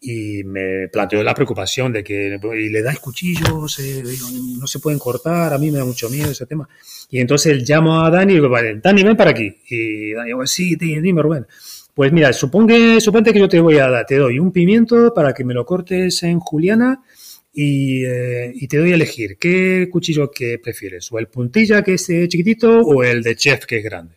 Y 0.00 0.42
me 0.44 0.88
planteó 0.88 1.22
la 1.22 1.32
preocupación 1.32 1.92
de 1.92 2.02
que 2.02 2.36
y 2.36 2.68
le 2.68 2.82
dais 2.82 2.98
cuchillos, 2.98 3.78
eh, 3.78 4.02
no 4.58 4.66
se 4.66 4.80
pueden 4.80 4.98
cortar, 4.98 5.52
a 5.52 5.58
mí 5.58 5.70
me 5.70 5.78
da 5.78 5.84
mucho 5.84 6.10
miedo 6.10 6.30
ese 6.30 6.44
tema. 6.46 6.68
Y 7.08 7.20
entonces 7.20 7.68
llamo 7.68 8.00
a 8.02 8.10
Dani 8.10 8.32
y 8.32 8.36
digo, 8.36 8.48
vale, 8.48 8.80
Dani, 8.82 9.04
ven 9.04 9.16
para 9.16 9.30
aquí. 9.30 9.54
Y 9.68 10.12
Dani, 10.12 10.26
digo, 10.26 10.46
sí, 10.46 10.74
dime, 10.76 11.22
Rubén. 11.22 11.46
Pues 11.94 12.10
mira, 12.10 12.32
supongo, 12.32 13.00
suponte 13.00 13.32
que 13.32 13.38
yo 13.38 13.48
te 13.48 13.60
voy 13.60 13.78
a 13.78 13.88
dar, 13.88 14.06
te 14.06 14.16
doy 14.16 14.38
un 14.38 14.50
pimiento 14.50 15.12
para 15.14 15.34
que 15.34 15.44
me 15.44 15.54
lo 15.54 15.64
cortes 15.64 16.22
en 16.22 16.40
juliana 16.40 17.02
eh, 17.54 18.52
y, 18.54 18.66
te 18.68 18.78
doy 18.78 18.92
a 18.92 18.94
elegir 18.94 19.36
qué 19.38 19.88
cuchillo 19.90 20.30
que 20.30 20.58
prefieres, 20.58 21.12
o 21.12 21.18
el 21.18 21.28
puntilla 21.28 21.82
que 21.82 21.94
es 21.94 22.08
eh, 22.08 22.26
chiquitito 22.28 22.80
o 22.80 23.02
el 23.04 23.22
de 23.22 23.36
chef 23.36 23.66
que 23.66 23.78
es 23.78 23.84
grande. 23.84 24.16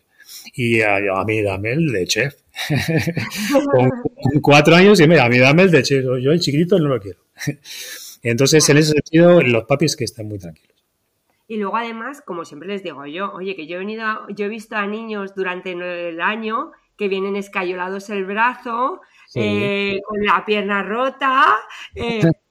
Y 0.54 0.80
a, 0.80 0.98
mí 1.26 1.42
dame 1.42 1.72
el 1.72 1.92
de 1.92 2.06
chef. 2.06 2.34
Con 3.72 4.40
cuatro 4.40 4.74
años 4.74 4.98
y 5.00 5.04
a 5.04 5.28
mí 5.28 5.38
dame 5.38 5.62
el 5.62 5.70
de 5.70 5.82
chef. 5.82 6.04
Yo 6.04 6.32
el 6.32 6.40
chiquitito 6.40 6.78
no 6.78 6.88
lo 6.88 7.00
quiero. 7.00 7.20
Entonces, 8.22 8.68
en 8.70 8.78
ese 8.78 8.92
sentido, 8.92 9.42
los 9.42 9.64
papis 9.64 9.96
que 9.96 10.04
están 10.04 10.26
muy 10.26 10.38
tranquilos. 10.38 10.74
Y 11.48 11.58
luego, 11.58 11.76
además, 11.76 12.22
como 12.22 12.44
siempre 12.44 12.68
les 12.68 12.82
digo 12.82 13.06
yo, 13.06 13.32
oye, 13.32 13.54
que 13.54 13.66
yo 13.66 13.76
he 13.76 13.78
venido, 13.78 14.26
yo 14.30 14.46
he 14.46 14.48
visto 14.48 14.76
a 14.76 14.86
niños 14.86 15.34
durante 15.34 15.72
el 15.72 16.20
año 16.20 16.72
que 16.96 17.08
vienen 17.08 17.36
escayolados 17.36 18.10
el 18.10 18.24
brazo, 18.24 19.00
eh, 19.34 20.00
con 20.04 20.24
la 20.24 20.44
pierna 20.44 20.82
rota, 20.82 21.56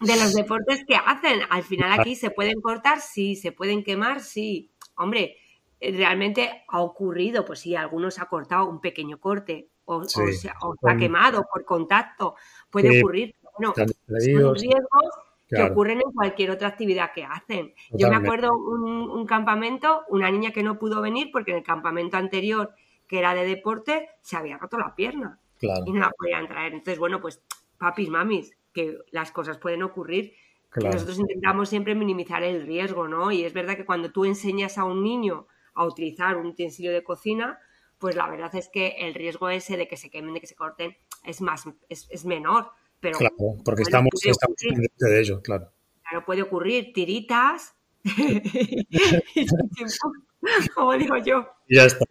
de 0.00 0.16
los 0.16 0.34
deportes 0.34 0.84
que 0.86 0.96
hacen. 0.96 1.40
Al 1.50 1.62
final 1.62 1.98
aquí 1.98 2.14
se 2.14 2.30
pueden 2.30 2.60
cortar, 2.60 3.00
sí, 3.00 3.36
se 3.36 3.52
pueden 3.52 3.82
quemar, 3.82 4.20
sí. 4.20 4.70
Hombre, 4.96 5.36
eh, 5.80 5.92
realmente 5.96 6.64
ha 6.68 6.80
ocurrido, 6.80 7.44
pues 7.44 7.60
sí, 7.60 7.76
algunos 7.76 8.18
ha 8.18 8.26
cortado 8.26 8.68
un 8.68 8.80
pequeño 8.80 9.18
corte 9.18 9.68
o, 9.84 10.04
se, 10.04 10.50
ha 10.50 10.96
quemado 10.96 11.46
por 11.52 11.64
contacto, 11.64 12.34
puede 12.70 13.00
ocurrir. 13.00 13.36
Bueno, 13.58 13.72
son 13.74 14.54
riesgos 14.54 15.10
que 15.48 15.62
ocurren 15.62 15.98
en 16.04 16.12
cualquier 16.12 16.50
otra 16.50 16.68
actividad 16.68 17.12
que 17.14 17.24
hacen. 17.24 17.72
Yo 17.92 18.08
me 18.08 18.16
acuerdo 18.16 18.52
un, 18.52 19.08
un 19.08 19.26
campamento, 19.26 20.02
una 20.08 20.30
niña 20.30 20.50
que 20.50 20.62
no 20.62 20.78
pudo 20.78 21.00
venir 21.00 21.30
porque 21.32 21.52
en 21.52 21.58
el 21.58 21.62
campamento 21.62 22.16
anterior, 22.16 22.74
que 23.06 23.20
era 23.20 23.34
de 23.34 23.46
deporte, 23.46 24.10
se 24.22 24.36
había 24.36 24.58
roto 24.58 24.76
la 24.76 24.94
pierna 24.96 25.38
y 25.60 25.92
no 25.92 26.00
la 26.00 26.10
podían 26.10 26.48
traer. 26.48 26.74
Entonces, 26.74 26.98
bueno, 26.98 27.20
pues 27.20 27.40
papis, 27.78 28.08
mamis, 28.08 28.56
que 28.76 28.98
las 29.10 29.32
cosas 29.32 29.56
pueden 29.56 29.82
ocurrir. 29.82 30.34
nosotros 30.74 31.18
intentamos 31.18 31.70
siempre 31.70 31.94
minimizar 31.94 32.42
el 32.42 32.66
riesgo, 32.66 33.08
¿no? 33.08 33.32
Y 33.32 33.42
es 33.42 33.54
verdad 33.54 33.74
que 33.74 33.86
cuando 33.86 34.12
tú 34.12 34.26
enseñas 34.26 34.76
a 34.76 34.84
un 34.84 35.02
niño 35.02 35.46
a 35.72 35.86
utilizar 35.86 36.36
un 36.36 36.48
utensilio 36.48 36.92
de 36.92 37.02
cocina, 37.02 37.58
pues 37.98 38.16
la 38.16 38.28
verdad 38.28 38.54
es 38.54 38.68
que 38.68 38.96
el 38.98 39.14
riesgo 39.14 39.48
ese 39.48 39.78
de 39.78 39.88
que 39.88 39.96
se 39.96 40.10
quemen, 40.10 40.34
de 40.34 40.40
que 40.40 40.46
se 40.46 40.54
corten, 40.54 40.94
es 41.24 41.40
más, 41.40 41.64
es, 41.88 42.24
menor. 42.26 42.68
Pero, 43.00 43.18
claro, 43.18 43.34
porque 43.64 43.82
estamos, 43.82 44.10
estamos 44.22 44.56
de 44.98 45.20
ello, 45.20 45.40
claro. 45.40 45.72
Claro, 46.02 46.26
puede 46.26 46.42
ocurrir 46.42 46.92
tiritas, 46.92 47.74
como 50.74 50.92
digo 50.92 51.16
yo. 51.16 51.48
Ya 51.68 51.86
está. 51.86 52.04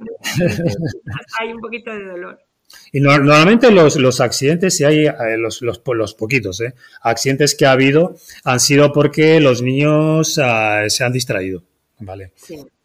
Hay 1.40 1.54
un 1.54 1.62
poquito 1.62 1.90
de 1.90 2.04
dolor. 2.04 2.46
Y 2.92 3.00
normalmente 3.00 3.72
los, 3.72 3.96
los 3.98 4.22
accidentes, 4.22 4.78
si 4.78 4.84
hay 4.84 5.06
eh, 5.06 5.14
los, 5.38 5.62
los, 5.62 5.82
los, 5.86 6.14
poquitos, 6.14 6.62
¿eh? 6.62 6.74
accidentes 7.02 7.56
que 7.56 7.66
ha 7.66 7.72
habido 7.72 8.16
han 8.44 8.60
sido 8.60 8.92
porque 8.94 9.40
los 9.40 9.62
niños 9.62 10.40
ah, 10.42 10.84
se 10.88 11.04
han 11.04 11.14
distraído. 11.14 11.64
¿Vale? 12.00 12.34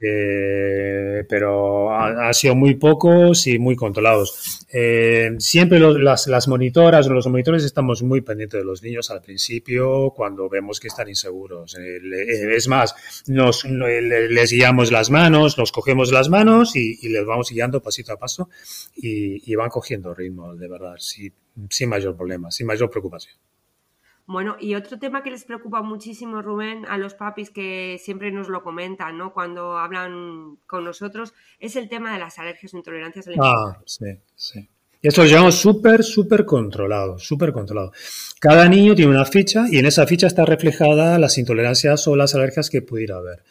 Eh, 0.00 1.24
pero 1.28 1.92
han 1.92 2.32
sido 2.34 2.54
muy 2.54 2.74
pocos 2.74 3.46
y 3.46 3.58
muy 3.58 3.76
controlados. 3.76 4.66
Eh, 4.72 5.32
siempre 5.38 5.78
las, 5.78 6.26
las, 6.26 6.48
monitoras 6.48 7.06
o 7.06 7.12
los 7.12 7.26
monitores 7.26 7.64
estamos 7.64 8.02
muy 8.02 8.20
pendientes 8.20 8.60
de 8.60 8.64
los 8.64 8.82
niños 8.82 9.10
al 9.10 9.20
principio 9.20 10.12
cuando 10.14 10.48
vemos 10.48 10.80
que 10.80 10.88
están 10.88 11.08
inseguros. 11.08 11.76
Eh, 11.76 12.54
es 12.54 12.68
más, 12.68 12.94
nos, 13.26 13.64
les 13.64 14.52
guiamos 14.52 14.92
las 14.92 15.10
manos, 15.10 15.58
los 15.58 15.72
cogemos 15.72 16.12
las 16.12 16.28
manos 16.28 16.76
y, 16.76 17.08
les 17.08 17.24
vamos 17.24 17.50
guiando 17.50 17.82
pasito 17.82 18.12
a 18.12 18.18
paso 18.18 18.48
y, 18.96 19.54
van 19.54 19.68
cogiendo 19.68 20.14
ritmo, 20.14 20.54
de 20.54 20.68
verdad, 20.68 20.94
sin 20.98 21.88
mayor 21.88 22.16
problema, 22.16 22.50
sin 22.50 22.66
mayor 22.66 22.88
preocupación. 22.88 23.34
Bueno, 24.26 24.56
y 24.60 24.74
otro 24.74 24.98
tema 24.98 25.22
que 25.22 25.30
les 25.30 25.44
preocupa 25.44 25.82
muchísimo, 25.82 26.40
Rubén, 26.42 26.86
a 26.86 26.98
los 26.98 27.14
papis 27.14 27.50
que 27.50 27.98
siempre 28.00 28.30
nos 28.30 28.48
lo 28.48 28.62
comentan, 28.62 29.18
¿no? 29.18 29.32
Cuando 29.32 29.78
hablan 29.78 30.58
con 30.66 30.84
nosotros, 30.84 31.34
es 31.58 31.76
el 31.76 31.88
tema 31.88 32.12
de 32.12 32.20
las 32.20 32.38
alergias 32.38 32.72
o 32.74 32.76
intolerancias 32.76 33.26
alimentarias. 33.26 33.76
Ah, 33.76 33.82
sí, 33.86 34.06
sí. 34.36 34.68
Y 35.02 35.08
esto 35.08 35.22
lo 35.22 35.28
llevamos 35.28 35.54
súper, 35.54 36.04
súper 36.04 36.44
controlado, 36.44 37.18
súper 37.18 37.52
controlado. 37.52 37.92
Cada 38.38 38.68
niño 38.68 38.94
tiene 38.94 39.10
una 39.10 39.24
ficha 39.24 39.64
y 39.70 39.78
en 39.78 39.86
esa 39.86 40.06
ficha 40.06 40.26
está 40.26 40.44
reflejada 40.44 41.18
las 41.18 41.38
intolerancias 41.38 42.06
o 42.06 42.16
las 42.16 42.34
alergias 42.34 42.68
que 42.68 42.82
pudiera 42.82 43.16
haber. 43.16 43.42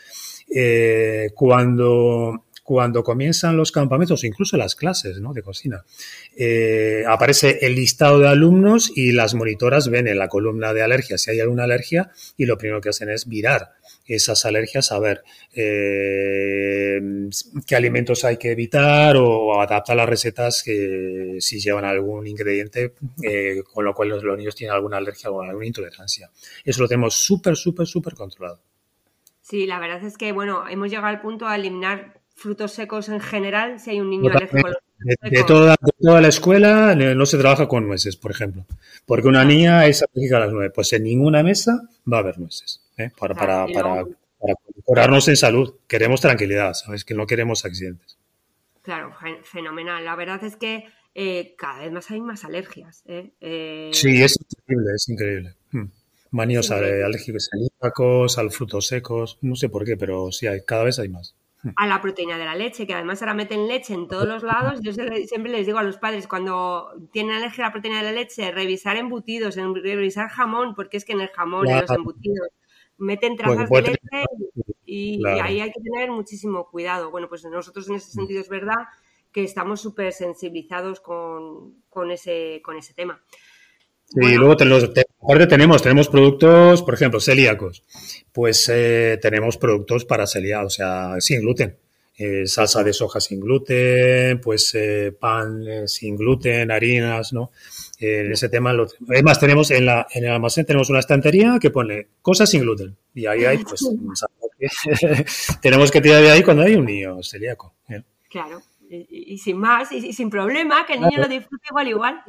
Eh, 0.53 1.31
cuando 1.35 2.45
cuando 2.69 3.03
comienzan 3.03 3.57
los 3.57 3.71
campamentos 3.71 4.23
incluso 4.23 4.55
las 4.55 4.75
clases 4.75 5.19
de 5.19 5.41
cocina, 5.41 5.85
eh, 6.37 7.03
aparece 7.07 7.65
el 7.65 7.73
listado 7.73 8.19
de 8.19 8.27
alumnos 8.27 8.91
y 8.95 9.11
las 9.11 9.33
monitoras 9.33 9.89
ven 9.89 10.07
en 10.07 10.19
la 10.19 10.27
columna 10.27 10.71
de 10.71 10.83
alergias 10.83 11.23
si 11.23 11.31
hay 11.31 11.39
alguna 11.39 11.63
alergia 11.63 12.11
y 12.37 12.45
lo 12.45 12.59
primero 12.59 12.79
que 12.79 12.89
hacen 12.89 13.09
es 13.09 13.27
virar 13.27 13.71
esas 14.05 14.45
alergias 14.45 14.91
a 14.91 14.99
ver 14.99 15.23
eh, 15.51 17.01
qué 17.65 17.75
alimentos 17.75 18.23
hay 18.23 18.37
que 18.37 18.51
evitar 18.51 19.17
o 19.17 19.59
adaptar 19.59 19.97
las 19.97 20.07
recetas 20.07 20.61
que 20.61 21.37
si 21.39 21.59
llevan 21.59 21.85
algún 21.85 22.27
ingrediente 22.27 22.93
eh, 23.23 23.63
con 23.73 23.83
lo 23.83 23.95
cual 23.95 24.09
los, 24.09 24.23
los, 24.23 24.37
niños 24.37 24.53
tienen 24.53 24.75
alguna 24.75 24.97
alergia 24.97 25.31
o 25.31 25.41
alguna 25.41 25.65
intolerancia. 25.65 26.29
Eso 26.63 26.83
lo 26.83 26.87
tenemos 26.87 27.15
súper, 27.15 27.55
súper, 27.55 27.87
súper 27.87 28.13
controlado. 28.13 28.61
Sí, 29.41 29.65
la 29.65 29.79
verdad 29.79 30.03
es 30.03 30.15
que, 30.15 30.31
bueno, 30.31 30.67
hemos 30.69 30.91
llegado 30.91 31.07
al 31.07 31.21
punto 31.21 31.49
de 31.49 31.55
eliminar 31.55 32.18
frutos 32.39 32.71
secos 32.73 33.09
en 33.09 33.19
general, 33.19 33.79
si 33.79 33.91
hay 33.91 33.99
un 33.99 34.09
niño 34.09 34.31
alérgico 34.31 34.67
a 34.67 34.69
los 34.69 34.77
de, 34.99 35.43
toda, 35.45 35.75
toda, 36.01 36.19
la 36.19 36.27
escuela 36.27 36.93
no 36.93 37.25
se 37.25 37.37
trabaja 37.37 37.67
con 37.67 37.87
nueces, 37.87 38.17
por 38.17 38.31
ejemplo. 38.31 38.65
Porque 39.05 39.27
una 39.27 39.45
niña 39.45 39.85
es 39.85 40.03
alérgica 40.03 40.37
a 40.37 40.39
las 40.41 40.51
nueces. 40.51 40.73
Pues 40.75 40.91
en 40.93 41.03
ninguna 41.03 41.41
mesa 41.41 41.81
va 42.11 42.17
a 42.17 42.19
haber 42.19 42.37
nueces. 42.37 42.81
¿eh? 42.97 43.09
Para, 43.17 43.33
para, 43.33 43.65
para, 43.67 44.03
para 44.03 44.53
curarnos 44.83 45.27
en 45.29 45.37
salud. 45.37 45.75
Queremos 45.87 46.19
tranquilidad, 46.19 46.73
¿sabes? 46.73 47.05
Que 47.05 47.13
no 47.13 47.27
queremos 47.27 47.63
accidentes. 47.63 48.17
Claro, 48.81 49.13
fenomenal. 49.43 50.03
La 50.03 50.15
verdad 50.15 50.43
es 50.43 50.55
que 50.55 50.85
eh, 51.15 51.55
cada 51.57 51.79
vez 51.79 51.91
más 51.91 52.11
hay 52.11 52.21
más 52.21 52.43
alergias. 52.43 53.03
¿eh? 53.07 53.31
Eh, 53.39 53.91
sí, 53.93 54.21
es 54.21 54.37
increíble, 54.39 54.91
es 54.95 55.09
increíble. 55.09 55.55
Hmm. 55.71 55.85
Maníos 56.31 56.71
alérgicos 56.71 57.49
celíacos, 57.51 58.37
al 58.37 58.51
frutos 58.51 58.87
secos, 58.87 59.39
no 59.41 59.55
sé 59.55 59.69
por 59.69 59.83
qué, 59.85 59.97
pero 59.97 60.31
sí, 60.31 60.47
hay, 60.47 60.61
cada 60.63 60.83
vez 60.83 60.99
hay 60.99 61.09
más. 61.09 61.35
A 61.75 61.87
la 61.87 62.01
proteína 62.01 62.37
de 62.37 62.45
la 62.45 62.55
leche, 62.55 62.87
que 62.87 62.93
además 62.93 63.21
ahora 63.21 63.33
meten 63.33 63.67
leche 63.67 63.93
en 63.93 64.07
todos 64.07 64.25
los 64.25 64.43
lados. 64.43 64.79
Yo 64.81 64.93
siempre 64.93 65.51
les 65.51 65.65
digo 65.65 65.77
a 65.77 65.83
los 65.83 65.97
padres, 65.97 66.27
cuando 66.27 66.89
tienen 67.11 67.35
alergia 67.35 67.65
a 67.65 67.67
la 67.67 67.73
proteína 67.73 67.97
de 67.97 68.05
la 68.05 68.11
leche, 68.13 68.51
revisar 68.51 68.95
embutidos, 68.95 69.55
revisar 69.57 70.29
jamón, 70.29 70.73
porque 70.73 70.97
es 70.97 71.03
que 71.03 71.11
en 71.11 71.21
el 71.21 71.29
jamón, 71.29 71.67
en 71.67 71.81
los 71.81 71.91
embutidos, 71.91 72.47
meten 72.97 73.35
trazas 73.35 73.69
de 73.69 73.81
leche 73.81 74.25
y, 74.85 75.21
ahí 75.27 75.59
hay 75.61 75.71
que 75.71 75.81
tener 75.81 76.11
muchísimo 76.11 76.67
cuidado. 76.69 77.11
Bueno, 77.11 77.27
pues 77.27 77.43
nosotros 77.45 77.89
en 77.89 77.95
ese 77.95 78.11
sentido 78.11 78.39
es 78.41 78.49
verdad 78.49 78.87
que 79.31 79.43
estamos 79.43 79.81
súper 79.81 80.13
sensibilizados 80.13 80.99
con, 80.99 82.11
ese, 82.11 82.61
con 82.63 82.77
ese 82.77 82.93
tema. 82.93 83.21
Y 84.15 84.35
luego 84.35 84.55
aparte 85.21 85.47
tenemos, 85.47 85.81
tenemos 85.81 86.09
productos, 86.09 86.83
por 86.83 86.93
ejemplo, 86.93 87.19
celíacos. 87.19 87.83
Pues 88.31 88.69
eh, 88.73 89.17
tenemos 89.21 89.57
productos 89.57 90.05
para 90.05 90.27
celíacos, 90.27 90.73
o 90.73 90.75
sea, 90.75 91.15
sin 91.19 91.41
gluten. 91.41 91.77
Eh, 92.17 92.45
salsa 92.47 92.83
de 92.83 92.91
soja 92.91 93.21
sin 93.21 93.39
gluten, 93.39 94.41
pues 94.41 94.75
eh, 94.75 95.15
pan 95.17 95.87
sin 95.87 96.17
gluten, 96.17 96.69
harinas, 96.69 97.31
¿no? 97.31 97.51
en 98.01 98.31
ese 98.31 98.47
tema, 98.47 98.71
lo, 98.71 98.87
además 99.09 99.39
tenemos 99.41 99.71
en, 99.71 99.85
la, 99.85 100.07
en 100.13 100.23
el 100.23 100.31
almacén 100.31 100.65
tenemos 100.65 100.89
una 100.89 100.99
estantería 100.99 101.57
que 101.61 101.69
pone 101.69 102.07
cosas 102.21 102.49
sin 102.49 102.61
gluten 102.61 102.95
y 103.13 103.25
ahí 103.25 103.43
hay, 103.43 103.57
pues, 103.57 103.89
tenemos 105.61 105.91
que 105.91 105.99
tirar 105.99 106.21
de 106.21 106.31
ahí 106.31 106.41
cuando 106.41 106.63
hay 106.63 106.75
un 106.75 106.85
niño 106.85 107.21
celíaco. 107.23 107.73
Claro 108.29 108.61
y, 108.89 109.37
sin 109.37 109.57
más, 109.57 109.91
y, 109.91 110.13
sin 110.13 110.29
problema, 110.29 110.85
que 110.85 110.93
el 110.93 111.01
niño 111.01 111.19
lo 111.19 111.27
disfrute 111.27 111.67
igual 111.69 111.87
igual. 111.87 112.21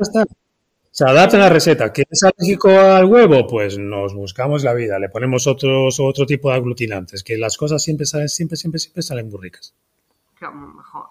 Se 0.90 1.04
adapta 1.04 1.38
la 1.38 1.48
receta. 1.48 1.92
¿Quieres 1.92 2.22
alérgico 2.24 2.68
al 2.68 3.04
huevo? 3.04 3.46
Pues 3.46 3.78
nos 3.78 4.12
buscamos 4.12 4.64
la 4.64 4.74
vida, 4.74 4.98
le 4.98 5.08
ponemos 5.08 5.46
otros, 5.46 6.00
otro 6.00 6.26
tipo 6.26 6.50
de 6.50 6.56
aglutinantes, 6.56 7.22
que 7.22 7.38
las 7.38 7.56
cosas 7.56 7.82
siempre 7.82 8.06
salen, 8.06 8.28
siempre, 8.28 8.56
siempre, 8.56 8.80
siempre 8.80 9.02
salen 9.02 9.28
muy 9.28 9.40
ricas. 9.40 9.74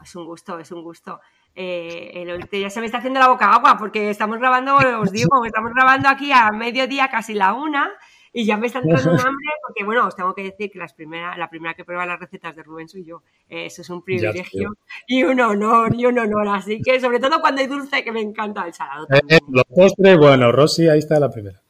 Es 0.03 0.15
un 0.15 0.25
gusto, 0.25 0.59
es 0.59 0.71
un 0.71 0.83
gusto. 0.83 1.21
Eh, 1.55 2.25
ya 2.51 2.69
se 2.69 2.79
me 2.79 2.85
está 2.85 2.99
haciendo 2.99 3.19
la 3.19 3.27
boca 3.27 3.51
agua 3.51 3.77
porque 3.77 4.09
estamos 4.09 4.37
grabando, 4.37 4.75
os 4.75 5.11
digo, 5.11 5.43
estamos 5.45 5.73
grabando 5.73 6.09
aquí 6.09 6.31
a 6.31 6.51
mediodía, 6.51 7.09
casi 7.09 7.33
la 7.33 7.53
una, 7.53 7.91
y 8.33 8.45
ya 8.45 8.57
me 8.57 8.67
está 8.67 8.79
entrando 8.83 9.11
un 9.11 9.19
hambre 9.19 9.47
porque, 9.65 9.83
bueno, 9.83 10.07
os 10.07 10.15
tengo 10.15 10.33
que 10.33 10.43
decir 10.43 10.71
que 10.71 10.79
las 10.79 10.93
primera, 10.93 11.37
la 11.37 11.49
primera 11.49 11.73
que 11.73 11.85
prueba 11.85 12.05
las 12.05 12.19
recetas 12.19 12.55
de 12.55 12.63
Rubén 12.63 12.87
soy 12.89 13.03
yo. 13.03 13.23
eso 13.47 13.81
es 13.81 13.89
un 13.89 14.03
privilegio 14.03 14.77
y 15.07 15.23
un 15.23 15.39
honor, 15.39 15.93
y 15.95 16.05
un 16.05 16.19
honor. 16.19 16.47
Así 16.49 16.81
que, 16.81 16.99
sobre 16.99 17.19
todo 17.19 17.41
cuando 17.41 17.61
hay 17.61 17.67
dulce, 17.67 18.03
que 18.03 18.11
me 18.11 18.21
encanta 18.21 18.65
el 18.65 18.73
salado. 18.73 19.07
Eh, 19.11 19.39
los 19.49 19.65
postres, 19.65 20.17
bueno, 20.17 20.51
Rosy, 20.51 20.87
ahí 20.87 20.99
está 20.99 21.19
la 21.19 21.29
primera. 21.29 21.61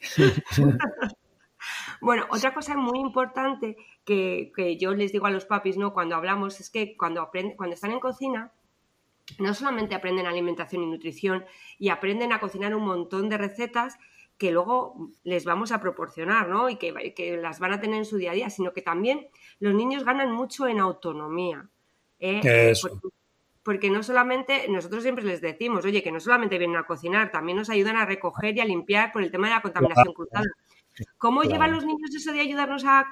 bueno, 2.00 2.26
otra 2.30 2.54
cosa 2.54 2.76
muy 2.76 2.98
importante 3.00 3.76
que, 4.04 4.52
que, 4.54 4.76
yo 4.76 4.94
les 4.94 5.12
digo 5.12 5.26
a 5.26 5.30
los 5.30 5.46
papis, 5.46 5.76
¿no? 5.76 5.92
Cuando 5.92 6.16
hablamos, 6.16 6.60
es 6.60 6.70
que 6.70 6.96
cuando, 6.96 7.20
aprenden, 7.20 7.56
cuando 7.56 7.74
están 7.74 7.92
en 7.92 8.00
cocina, 8.00 8.52
no 9.38 9.54
solamente 9.54 9.94
aprenden 9.94 10.26
alimentación 10.26 10.82
y 10.82 10.86
nutrición 10.86 11.44
y 11.78 11.88
aprenden 11.88 12.32
a 12.32 12.40
cocinar 12.40 12.74
un 12.74 12.84
montón 12.84 13.28
de 13.28 13.38
recetas, 13.38 13.98
que 14.38 14.50
luego 14.50 15.10
les 15.24 15.44
vamos 15.44 15.72
a 15.72 15.80
proporcionar, 15.80 16.48
¿no? 16.48 16.68
Y 16.68 16.76
que, 16.76 17.38
las 17.40 17.58
van 17.58 17.72
a 17.72 17.80
tener 17.80 17.96
en 17.96 18.04
su 18.04 18.16
día 18.16 18.32
a 18.32 18.34
día, 18.34 18.50
sino 18.50 18.72
que 18.72 18.82
también 18.82 19.28
los 19.60 19.74
niños 19.74 20.04
ganan 20.04 20.32
mucho 20.32 20.68
en 20.68 20.80
autonomía. 20.80 21.68
¿eh? 22.18 22.72
Porque, 23.62 23.90
no 23.90 24.02
solamente, 24.02 24.68
nosotros 24.68 25.02
siempre 25.02 25.24
les 25.24 25.40
decimos, 25.40 25.84
oye, 25.84 26.02
que 26.02 26.12
no 26.12 26.20
solamente 26.20 26.58
vienen 26.58 26.76
a 26.76 26.86
cocinar, 26.86 27.32
también 27.32 27.58
nos 27.58 27.70
ayudan 27.70 27.96
a 27.96 28.06
recoger 28.06 28.56
y 28.56 28.60
a 28.60 28.64
limpiar 28.64 29.12
por 29.12 29.22
el 29.22 29.32
tema 29.32 29.48
de 29.48 29.54
la 29.54 29.62
contaminación 29.62 30.14
cruzada. 30.14 30.46
¿Cómo 31.18 31.42
llevan 31.42 31.72
los 31.72 31.84
niños 31.84 32.14
eso 32.14 32.32
de 32.32 32.40
ayudarnos 32.40 32.84
a, 32.86 33.04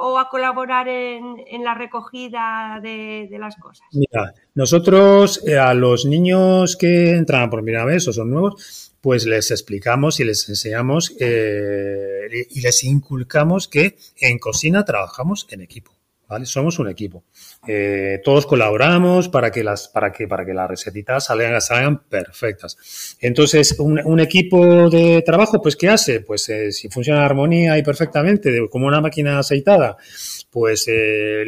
o 0.00 0.18
a 0.18 0.28
colaborar 0.28 0.88
en, 0.88 1.62
la 1.62 1.74
recogida 1.74 2.80
de, 2.82 3.28
las 3.38 3.56
cosas? 3.56 3.86
Mira, 3.92 4.32
nosotros 4.54 5.46
eh, 5.46 5.56
a 5.56 5.74
los 5.74 6.04
niños 6.04 6.76
que 6.76 7.12
entran 7.12 7.50
por 7.50 7.62
primera 7.62 7.84
vez 7.84 8.08
o 8.08 8.12
son 8.12 8.30
nuevos, 8.30 8.87
pues 9.00 9.24
les 9.26 9.50
explicamos 9.50 10.20
y 10.20 10.24
les 10.24 10.48
enseñamos 10.48 11.14
eh, 11.20 12.46
y 12.50 12.60
les 12.60 12.84
inculcamos 12.84 13.68
que 13.68 13.96
en 14.20 14.38
cocina 14.38 14.84
trabajamos 14.84 15.46
en 15.50 15.60
equipo. 15.60 15.97
¿Vale? 16.28 16.44
Somos 16.44 16.78
un 16.78 16.90
equipo. 16.90 17.24
Eh, 17.66 18.20
todos 18.22 18.44
colaboramos 18.44 19.30
para 19.30 19.50
que 19.50 19.64
las, 19.64 19.88
para 19.88 20.12
que, 20.12 20.28
para 20.28 20.44
que 20.44 20.52
las 20.52 20.68
recetitas 20.68 21.24
salgan, 21.24 21.58
salgan 21.62 22.02
perfectas. 22.06 23.16
Entonces, 23.20 23.76
un, 23.78 24.20
equipo 24.20 24.90
de 24.90 25.22
trabajo, 25.22 25.62
pues, 25.62 25.74
¿qué 25.74 25.88
hace? 25.88 26.20
Pues, 26.20 26.46
eh, 26.50 26.70
si 26.70 26.90
funciona 26.90 27.20
en 27.20 27.24
armonía 27.24 27.78
y 27.78 27.82
perfectamente, 27.82 28.68
como 28.70 28.86
una 28.86 29.00
máquina 29.00 29.38
aceitada, 29.38 29.96
pues 30.50 30.86
eh, 30.88 31.44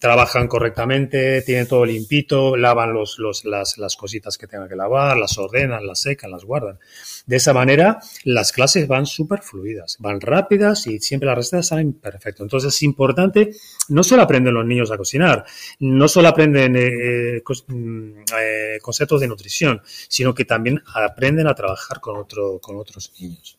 trabajan 0.00 0.48
correctamente, 0.48 1.42
tienen 1.42 1.68
todo 1.68 1.84
limpito, 1.84 2.56
lavan 2.56 2.92
los, 2.92 3.18
los, 3.20 3.44
las, 3.44 3.78
las 3.78 3.94
cositas 3.94 4.36
que 4.36 4.48
tengan 4.48 4.68
que 4.68 4.76
lavar, 4.76 5.16
las 5.16 5.38
ordenan, 5.38 5.86
las 5.86 6.00
secan, 6.00 6.32
las 6.32 6.44
guardan. 6.44 6.78
De 7.26 7.36
esa 7.36 7.54
manera, 7.54 8.00
las 8.24 8.52
clases 8.52 8.86
van 8.86 9.06
súper 9.06 9.40
fluidas, 9.40 9.96
van 9.98 10.20
rápidas 10.20 10.86
y 10.86 10.98
siempre 11.00 11.26
las 11.26 11.36
recetas 11.36 11.68
salen 11.68 11.94
perfecto. 11.94 12.42
Entonces, 12.42 12.74
es 12.74 12.82
importante, 12.82 13.52
no 13.88 14.02
solo 14.02 14.22
aprenden 14.22 14.54
los 14.54 14.66
niños 14.66 14.90
a 14.90 14.98
cocinar, 14.98 15.44
no 15.80 16.06
solo 16.06 16.28
aprenden 16.28 16.76
eh, 16.76 17.42
mm, 17.66 18.10
eh, 18.38 18.78
conceptos 18.82 19.20
de 19.20 19.28
nutrición, 19.28 19.80
sino 20.08 20.34
que 20.34 20.44
también 20.44 20.82
aprenden 20.94 21.46
a 21.46 21.54
trabajar 21.54 22.00
con, 22.00 22.16
otro, 22.18 22.60
con 22.60 22.76
otros 22.76 23.12
niños. 23.18 23.58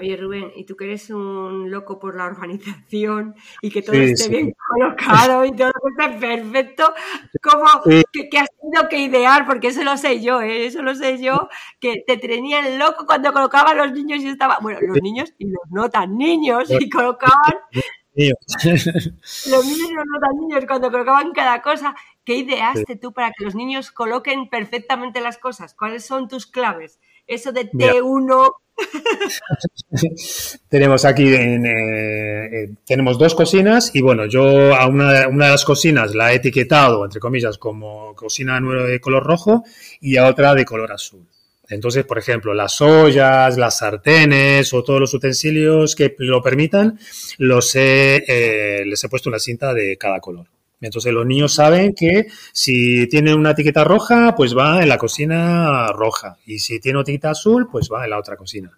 Oye 0.00 0.16
Rubén, 0.16 0.50
y 0.56 0.64
tú 0.64 0.76
que 0.76 0.84
eres 0.86 1.10
un 1.10 1.70
loco 1.70 1.98
por 1.98 2.16
la 2.16 2.24
organización 2.24 3.34
y 3.60 3.70
que 3.70 3.82
todo 3.82 3.96
esté 3.96 4.30
bien 4.30 4.54
colocado 4.66 5.44
y 5.44 5.52
todo 5.52 5.70
esté 5.90 6.18
perfecto, 6.18 6.94
¿cómo 7.42 7.66
que, 8.10 8.38
has 8.38 8.48
tenido 8.58 8.88
que 8.88 8.98
idear? 8.98 9.44
Porque 9.44 9.68
eso 9.68 9.84
lo 9.84 9.98
sé 9.98 10.22
yo, 10.22 10.40
¿eh? 10.40 10.64
eso 10.64 10.80
lo 10.80 10.94
sé 10.94 11.22
yo, 11.22 11.50
que 11.80 12.02
te 12.06 12.16
tenían 12.16 12.78
loco 12.78 13.04
cuando 13.04 13.30
colocaban 13.34 13.76
los 13.76 13.92
niños 13.92 14.22
y 14.22 14.28
estaba, 14.28 14.58
bueno, 14.62 14.78
los 14.80 15.02
niños 15.02 15.34
y 15.36 15.50
los 15.50 15.64
no 15.70 15.90
tan 15.90 16.16
niños 16.16 16.70
y 16.70 16.88
colocaban 16.88 17.58
los 18.14 19.66
niños 19.66 19.90
y 19.90 19.94
los 19.94 20.06
no 20.06 20.18
tan 20.18 20.36
niños 20.40 20.64
cuando 20.66 20.90
colocaban 20.90 21.32
cada 21.32 21.60
cosa. 21.60 21.94
¿Qué 22.24 22.36
ideaste 22.36 22.96
tú 22.96 23.12
para 23.12 23.32
que 23.32 23.44
los 23.44 23.54
niños 23.54 23.90
coloquen 23.90 24.48
perfectamente 24.48 25.20
las 25.20 25.36
cosas? 25.36 25.74
¿Cuáles 25.74 26.06
son 26.06 26.26
tus 26.26 26.46
claves? 26.46 27.00
Eso 27.26 27.52
de 27.52 27.70
T1 27.70 28.54
tenemos 30.68 31.04
aquí, 31.04 31.28
eh, 31.28 31.60
eh, 31.64 32.70
tenemos 32.86 33.18
dos 33.18 33.34
cocinas 33.34 33.94
y 33.94 34.00
bueno, 34.00 34.26
yo 34.26 34.74
a 34.74 34.86
una, 34.86 35.28
una, 35.28 35.46
de 35.46 35.50
las 35.52 35.64
cocinas 35.64 36.14
la 36.14 36.32
he 36.32 36.36
etiquetado, 36.36 37.04
entre 37.04 37.20
comillas, 37.20 37.58
como 37.58 38.14
cocina 38.14 38.60
de 38.60 39.00
color 39.00 39.24
rojo 39.24 39.64
y 40.00 40.16
a 40.16 40.26
otra 40.26 40.54
de 40.54 40.64
color 40.64 40.92
azul. 40.92 41.26
Entonces, 41.68 42.04
por 42.04 42.18
ejemplo, 42.18 42.52
las 42.52 42.80
ollas, 42.80 43.56
las 43.56 43.78
sartenes 43.78 44.74
o 44.74 44.82
todos 44.82 45.00
los 45.00 45.14
utensilios 45.14 45.94
que 45.94 46.16
lo 46.18 46.42
permitan, 46.42 46.98
los 47.38 47.76
eh, 47.76 48.82
les 48.84 49.04
he 49.04 49.08
puesto 49.08 49.28
una 49.28 49.38
cinta 49.38 49.72
de 49.72 49.96
cada 49.96 50.18
color. 50.18 50.46
Entonces 50.80 51.12
los 51.12 51.26
niños 51.26 51.54
saben 51.54 51.94
que 51.94 52.26
si 52.52 53.06
tiene 53.08 53.34
una 53.34 53.50
etiqueta 53.50 53.84
roja, 53.84 54.34
pues 54.34 54.56
va 54.56 54.82
en 54.82 54.88
la 54.88 54.96
cocina 54.96 55.88
roja. 55.92 56.38
Y 56.46 56.58
si 56.58 56.80
tiene 56.80 56.98
una 56.98 57.02
etiqueta 57.02 57.30
azul, 57.30 57.68
pues 57.70 57.90
va 57.92 58.04
en 58.04 58.10
la 58.10 58.18
otra 58.18 58.36
cocina. 58.36 58.70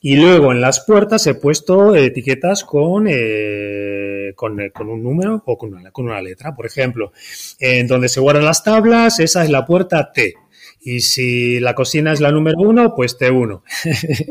Y 0.00 0.16
luego 0.16 0.50
en 0.50 0.60
las 0.60 0.84
puertas 0.84 1.26
he 1.28 1.34
puesto 1.34 1.94
etiquetas 1.94 2.64
con, 2.64 3.06
eh, 3.08 4.32
con, 4.34 4.58
un 4.88 5.02
número 5.02 5.42
o 5.46 5.56
con 5.56 5.74
una, 5.74 5.92
con 5.92 6.06
una 6.06 6.20
letra. 6.20 6.56
Por 6.56 6.66
ejemplo, 6.66 7.12
en 7.60 7.86
donde 7.86 8.08
se 8.08 8.20
guardan 8.20 8.44
las 8.44 8.64
tablas, 8.64 9.20
esa 9.20 9.44
es 9.44 9.50
la 9.50 9.64
puerta 9.64 10.10
T. 10.12 10.34
Y 10.82 11.00
si 11.00 11.60
la 11.60 11.74
cocina 11.74 12.12
es 12.12 12.20
la 12.20 12.32
número 12.32 12.58
uno, 12.58 12.94
pues 12.94 13.16
T1. 13.18 13.62
es 13.84 14.16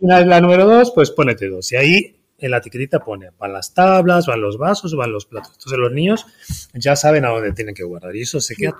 la 0.00 0.40
número 0.40 0.64
dos, 0.64 0.92
pues 0.94 1.10
pone 1.10 1.36
T2. 1.36 1.72
Y 1.72 1.76
ahí 1.76 2.19
en 2.40 2.50
la 2.50 2.58
etiquetita 2.58 3.00
pone, 3.00 3.30
van 3.38 3.52
las 3.52 3.74
tablas, 3.74 4.26
van 4.26 4.40
los 4.40 4.58
vasos, 4.58 4.94
van 4.94 5.12
los 5.12 5.26
platos. 5.26 5.52
Entonces 5.52 5.78
los 5.78 5.92
niños 5.92 6.26
ya 6.74 6.96
saben 6.96 7.24
a 7.24 7.30
dónde 7.30 7.52
tienen 7.52 7.74
que 7.74 7.84
guardar. 7.84 8.14
Y 8.16 8.22
eso 8.22 8.40
se 8.40 8.54
queda 8.56 8.76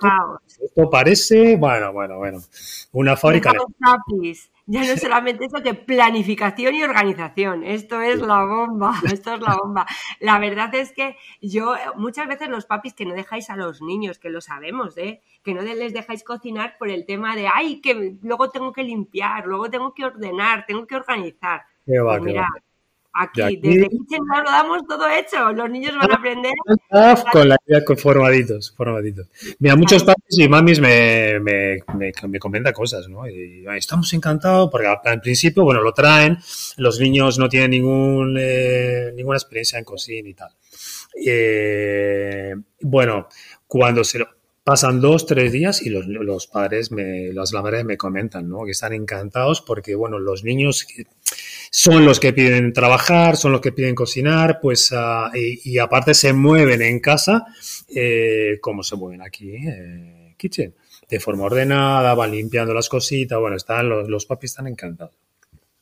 Esto 0.59 0.89
parece, 0.89 1.55
bueno, 1.57 1.93
bueno, 1.93 2.17
bueno, 2.17 2.41
una 2.91 3.15
fábrica. 3.15 3.51
Dejamos 3.51 3.71
ya 4.71 4.85
no 4.85 4.95
solamente 4.95 5.45
eso, 5.45 5.61
que 5.61 5.73
planificación 5.73 6.75
y 6.75 6.83
organización. 6.83 7.63
Esto 7.65 7.99
es 7.99 8.21
la 8.21 8.45
bomba, 8.45 8.93
esto 9.11 9.33
es 9.33 9.41
la 9.41 9.57
bomba. 9.61 9.85
La 10.21 10.39
verdad 10.39 10.73
es 10.75 10.93
que 10.93 11.17
yo, 11.41 11.75
muchas 11.97 12.27
veces 12.27 12.47
los 12.47 12.65
papis 12.65 12.93
que 12.93 13.05
no 13.05 13.13
dejáis 13.13 13.49
a 13.49 13.57
los 13.57 13.81
niños, 13.81 14.17
que 14.17 14.29
lo 14.29 14.39
sabemos, 14.39 14.97
¿eh? 14.97 15.21
que 15.43 15.53
no 15.53 15.61
les 15.61 15.93
dejáis 15.93 16.23
cocinar 16.23 16.77
por 16.77 16.89
el 16.89 17.05
tema 17.05 17.35
de, 17.35 17.47
ay, 17.53 17.81
que 17.81 18.17
luego 18.21 18.49
tengo 18.49 18.71
que 18.71 18.83
limpiar, 18.83 19.45
luego 19.45 19.69
tengo 19.69 19.93
que 19.93 20.05
ordenar, 20.05 20.65
tengo 20.65 20.87
que 20.87 20.95
organizar. 20.95 21.63
Pues 21.85 22.21
mira, 22.21 22.47
Aquí, 23.13 23.57
desde 23.57 23.89
Kitchen 23.89 24.21
lo 24.25 24.49
damos 24.49 24.87
todo 24.87 25.09
hecho. 25.09 25.51
Los 25.51 25.69
niños 25.69 25.93
van 25.99 26.11
a 26.11 26.15
aprender. 26.15 26.53
Con 27.31 27.49
la 27.49 27.57
idea 27.67 27.83
con 27.83 27.97
formaditos, 27.97 28.73
formaditos. 28.75 29.27
Mira, 29.59 29.75
muchos 29.75 30.03
padres 30.03 30.37
y 30.37 30.47
mamis 30.47 30.79
me, 30.79 31.39
me, 31.39 31.83
me, 31.97 32.39
comentan 32.39 32.71
cosas, 32.73 33.09
¿no? 33.09 33.27
Y, 33.27 33.65
estamos 33.75 34.13
encantados 34.13 34.69
porque 34.71 34.87
al, 35.03 35.19
principio, 35.19 35.63
bueno, 35.63 35.81
lo 35.81 35.93
traen, 35.93 36.37
los 36.77 36.99
niños 36.99 37.37
no 37.37 37.49
tienen 37.49 37.71
ningún, 37.71 38.37
eh, 38.39 39.11
ninguna 39.13 39.37
experiencia 39.37 39.77
en 39.77 39.85
cocina 39.85 40.29
y 40.29 40.33
tal. 40.33 40.51
Eh, 41.25 42.55
bueno, 42.79 43.27
cuando 43.67 44.05
se 44.05 44.19
lo 44.19 44.27
pasan 44.63 45.01
dos, 45.01 45.25
tres 45.25 45.51
días 45.51 45.81
y 45.81 45.89
los, 45.89 46.07
los 46.07 46.47
padres, 46.47 46.91
me, 46.91 47.33
las 47.33 47.51
madres 47.51 47.83
me 47.83 47.97
comentan, 47.97 48.47
¿no? 48.47 48.63
Que 48.63 48.71
están 48.71 48.93
encantados 48.93 49.61
porque, 49.61 49.95
bueno, 49.95 50.19
los 50.19 50.43
niños 50.43 50.85
son 51.73 52.05
los 52.05 52.19
que 52.19 52.33
piden 52.33 52.73
trabajar, 52.73 53.37
son 53.37 53.53
los 53.53 53.61
que 53.61 53.71
piden 53.71 53.95
cocinar, 53.95 54.59
pues, 54.61 54.91
uh, 54.91 55.33
y, 55.33 55.61
y, 55.63 55.79
aparte 55.79 56.13
se 56.13 56.33
mueven 56.33 56.81
en 56.81 56.99
casa 56.99 57.45
eh, 57.87 58.59
como 58.61 58.83
se 58.83 58.97
mueven 58.97 59.21
aquí, 59.21 59.55
eh, 59.55 60.35
kitchen, 60.37 60.75
de 61.09 61.19
forma 61.21 61.45
ordenada, 61.45 62.13
van 62.13 62.31
limpiando 62.31 62.73
las 62.73 62.89
cositas, 62.89 63.39
bueno, 63.39 63.55
están 63.55 63.87
los, 63.87 64.09
los 64.09 64.25
papis 64.25 64.51
están 64.51 64.67
encantados. 64.67 65.15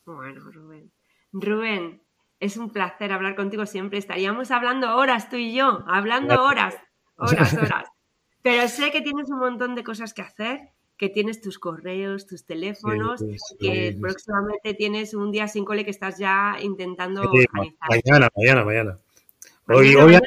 Bueno, 0.04 0.48
Rubén. 0.52 0.92
Rubén, 1.32 2.00
es 2.38 2.56
un 2.56 2.70
placer 2.70 3.12
hablar 3.12 3.34
contigo 3.34 3.66
siempre. 3.66 3.98
Estaríamos 3.98 4.52
hablando 4.52 4.96
horas 4.96 5.28
tú 5.28 5.36
y 5.36 5.54
yo, 5.54 5.84
hablando 5.88 6.40
horas, 6.40 6.76
horas, 7.16 7.52
horas. 7.54 7.88
Pero 8.42 8.68
sé 8.68 8.92
que 8.92 9.02
tienes 9.02 9.28
un 9.28 9.40
montón 9.40 9.74
de 9.74 9.82
cosas 9.82 10.14
que 10.14 10.22
hacer 10.22 10.70
que 11.00 11.08
tienes 11.08 11.40
tus 11.40 11.58
correos, 11.58 12.26
tus 12.26 12.44
teléfonos, 12.44 13.24
que 13.58 13.96
próximamente 13.98 14.74
tienes 14.74 15.14
un 15.14 15.32
día 15.32 15.48
sin 15.48 15.64
cole 15.64 15.82
que 15.82 15.90
estás 15.90 16.18
ya 16.18 16.58
intentando 16.60 17.22
organizar. 17.22 17.74
Mañana, 17.88 18.28
mañana, 18.36 18.64
mañana. 18.66 18.98
Hoy, 19.68 19.96
mañana, 19.96 20.26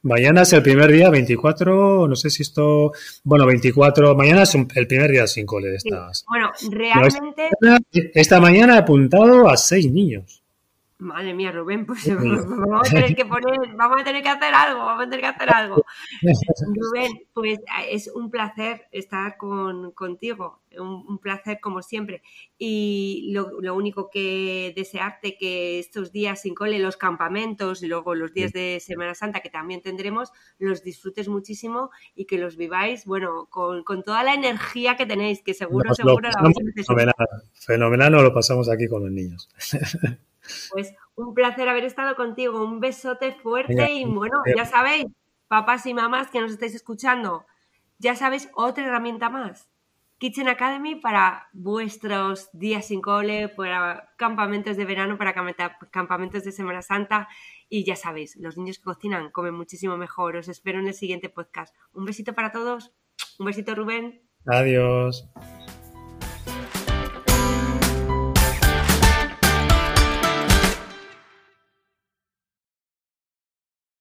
mañana 0.00 0.42
es 0.42 0.52
el 0.54 0.62
primer 0.62 0.90
día, 0.90 1.10
24, 1.10 2.08
no 2.08 2.16
sé 2.16 2.30
si 2.30 2.42
esto, 2.42 2.92
bueno, 3.22 3.44
24, 3.44 4.16
mañana 4.16 4.44
es 4.44 4.54
el 4.54 4.86
primer 4.86 5.10
día 5.10 5.26
sin 5.26 5.44
cole 5.44 5.68
de 5.68 5.76
estas. 5.76 6.24
Bueno, 6.26 6.50
realmente... 6.70 7.50
esta 8.14 8.40
mañana 8.40 8.76
he 8.76 8.78
apuntado 8.78 9.46
a 9.50 9.58
seis 9.58 9.92
niños. 9.92 10.41
Madre 11.02 11.34
mía, 11.34 11.50
Rubén, 11.50 11.84
pues 11.84 12.06
vamos 12.16 12.88
a 12.88 12.94
tener 12.94 13.16
que 13.16 13.24
poner, 13.24 13.74
vamos 13.76 14.00
a 14.00 14.04
tener 14.04 14.22
que 14.22 14.28
hacer 14.28 14.54
algo, 14.54 14.78
vamos 14.80 15.06
a 15.06 15.10
tener 15.10 15.20
que 15.20 15.26
hacer 15.26 15.50
algo. 15.52 15.84
Rubén, 16.76 17.26
pues 17.34 17.58
es 17.90 18.08
un 18.14 18.30
placer 18.30 18.86
estar 18.92 19.36
con, 19.36 19.90
contigo, 19.92 20.62
un, 20.78 21.18
placer 21.18 21.58
como 21.60 21.82
siempre. 21.82 22.22
Y 22.56 23.32
lo, 23.32 23.74
único 23.74 24.10
que 24.10 24.72
desearte 24.76 25.36
que 25.36 25.80
estos 25.80 26.12
días 26.12 26.42
sin 26.42 26.54
cole, 26.54 26.78
los 26.78 26.96
campamentos 26.96 27.82
y 27.82 27.88
luego 27.88 28.14
los 28.14 28.32
días 28.32 28.52
de 28.52 28.78
Semana 28.80 29.14
Santa 29.14 29.40
que 29.40 29.50
también 29.50 29.82
tendremos, 29.82 30.30
los 30.58 30.84
disfrutes 30.84 31.28
muchísimo 31.28 31.90
y 32.14 32.26
que 32.26 32.38
los 32.38 32.56
viváis, 32.56 33.06
bueno, 33.06 33.48
con, 33.50 33.82
toda 34.04 34.22
la 34.22 34.34
energía 34.34 34.96
que 34.96 35.06
tenéis, 35.06 35.42
que 35.42 35.54
seguro, 35.54 35.94
seguro 35.94 36.28
la 36.30 36.42
vais 36.42 36.56
a 36.56 36.82
Fenomenal, 36.84 37.14
fenomenal, 37.54 38.12
lo 38.12 38.32
pasamos 38.32 38.68
aquí 38.68 38.86
con 38.86 39.02
los 39.02 39.10
niños. 39.10 39.48
Pues 40.70 40.94
un 41.14 41.34
placer 41.34 41.68
haber 41.68 41.84
estado 41.84 42.16
contigo, 42.16 42.64
un 42.64 42.80
besote 42.80 43.32
fuerte 43.32 43.92
y 43.92 44.04
bueno, 44.04 44.42
ya 44.56 44.64
sabéis, 44.64 45.06
papás 45.48 45.86
y 45.86 45.94
mamás 45.94 46.30
que 46.30 46.40
nos 46.40 46.52
estáis 46.52 46.74
escuchando, 46.74 47.46
ya 47.98 48.16
sabéis 48.16 48.48
otra 48.54 48.84
herramienta 48.84 49.28
más. 49.28 49.68
Kitchen 50.22 50.48
Academy 50.48 50.94
para 50.94 51.48
vuestros 51.52 52.48
días 52.52 52.86
sin 52.86 53.00
cole, 53.00 53.48
para 53.48 54.12
campamentos 54.16 54.76
de 54.76 54.84
verano, 54.84 55.18
para 55.18 55.34
campamentos 55.90 56.44
de 56.44 56.52
Semana 56.52 56.80
Santa. 56.80 57.28
Y 57.68 57.84
ya 57.84 57.96
sabéis, 57.96 58.36
los 58.36 58.56
niños 58.56 58.78
que 58.78 58.84
cocinan 58.84 59.32
comen 59.32 59.54
muchísimo 59.54 59.96
mejor. 59.96 60.36
Os 60.36 60.46
espero 60.46 60.78
en 60.78 60.86
el 60.86 60.94
siguiente 60.94 61.28
podcast. 61.28 61.74
Un 61.92 62.04
besito 62.04 62.34
para 62.34 62.52
todos. 62.52 62.92
Un 63.40 63.46
besito, 63.46 63.74
Rubén. 63.74 64.22
Adiós. 64.46 65.28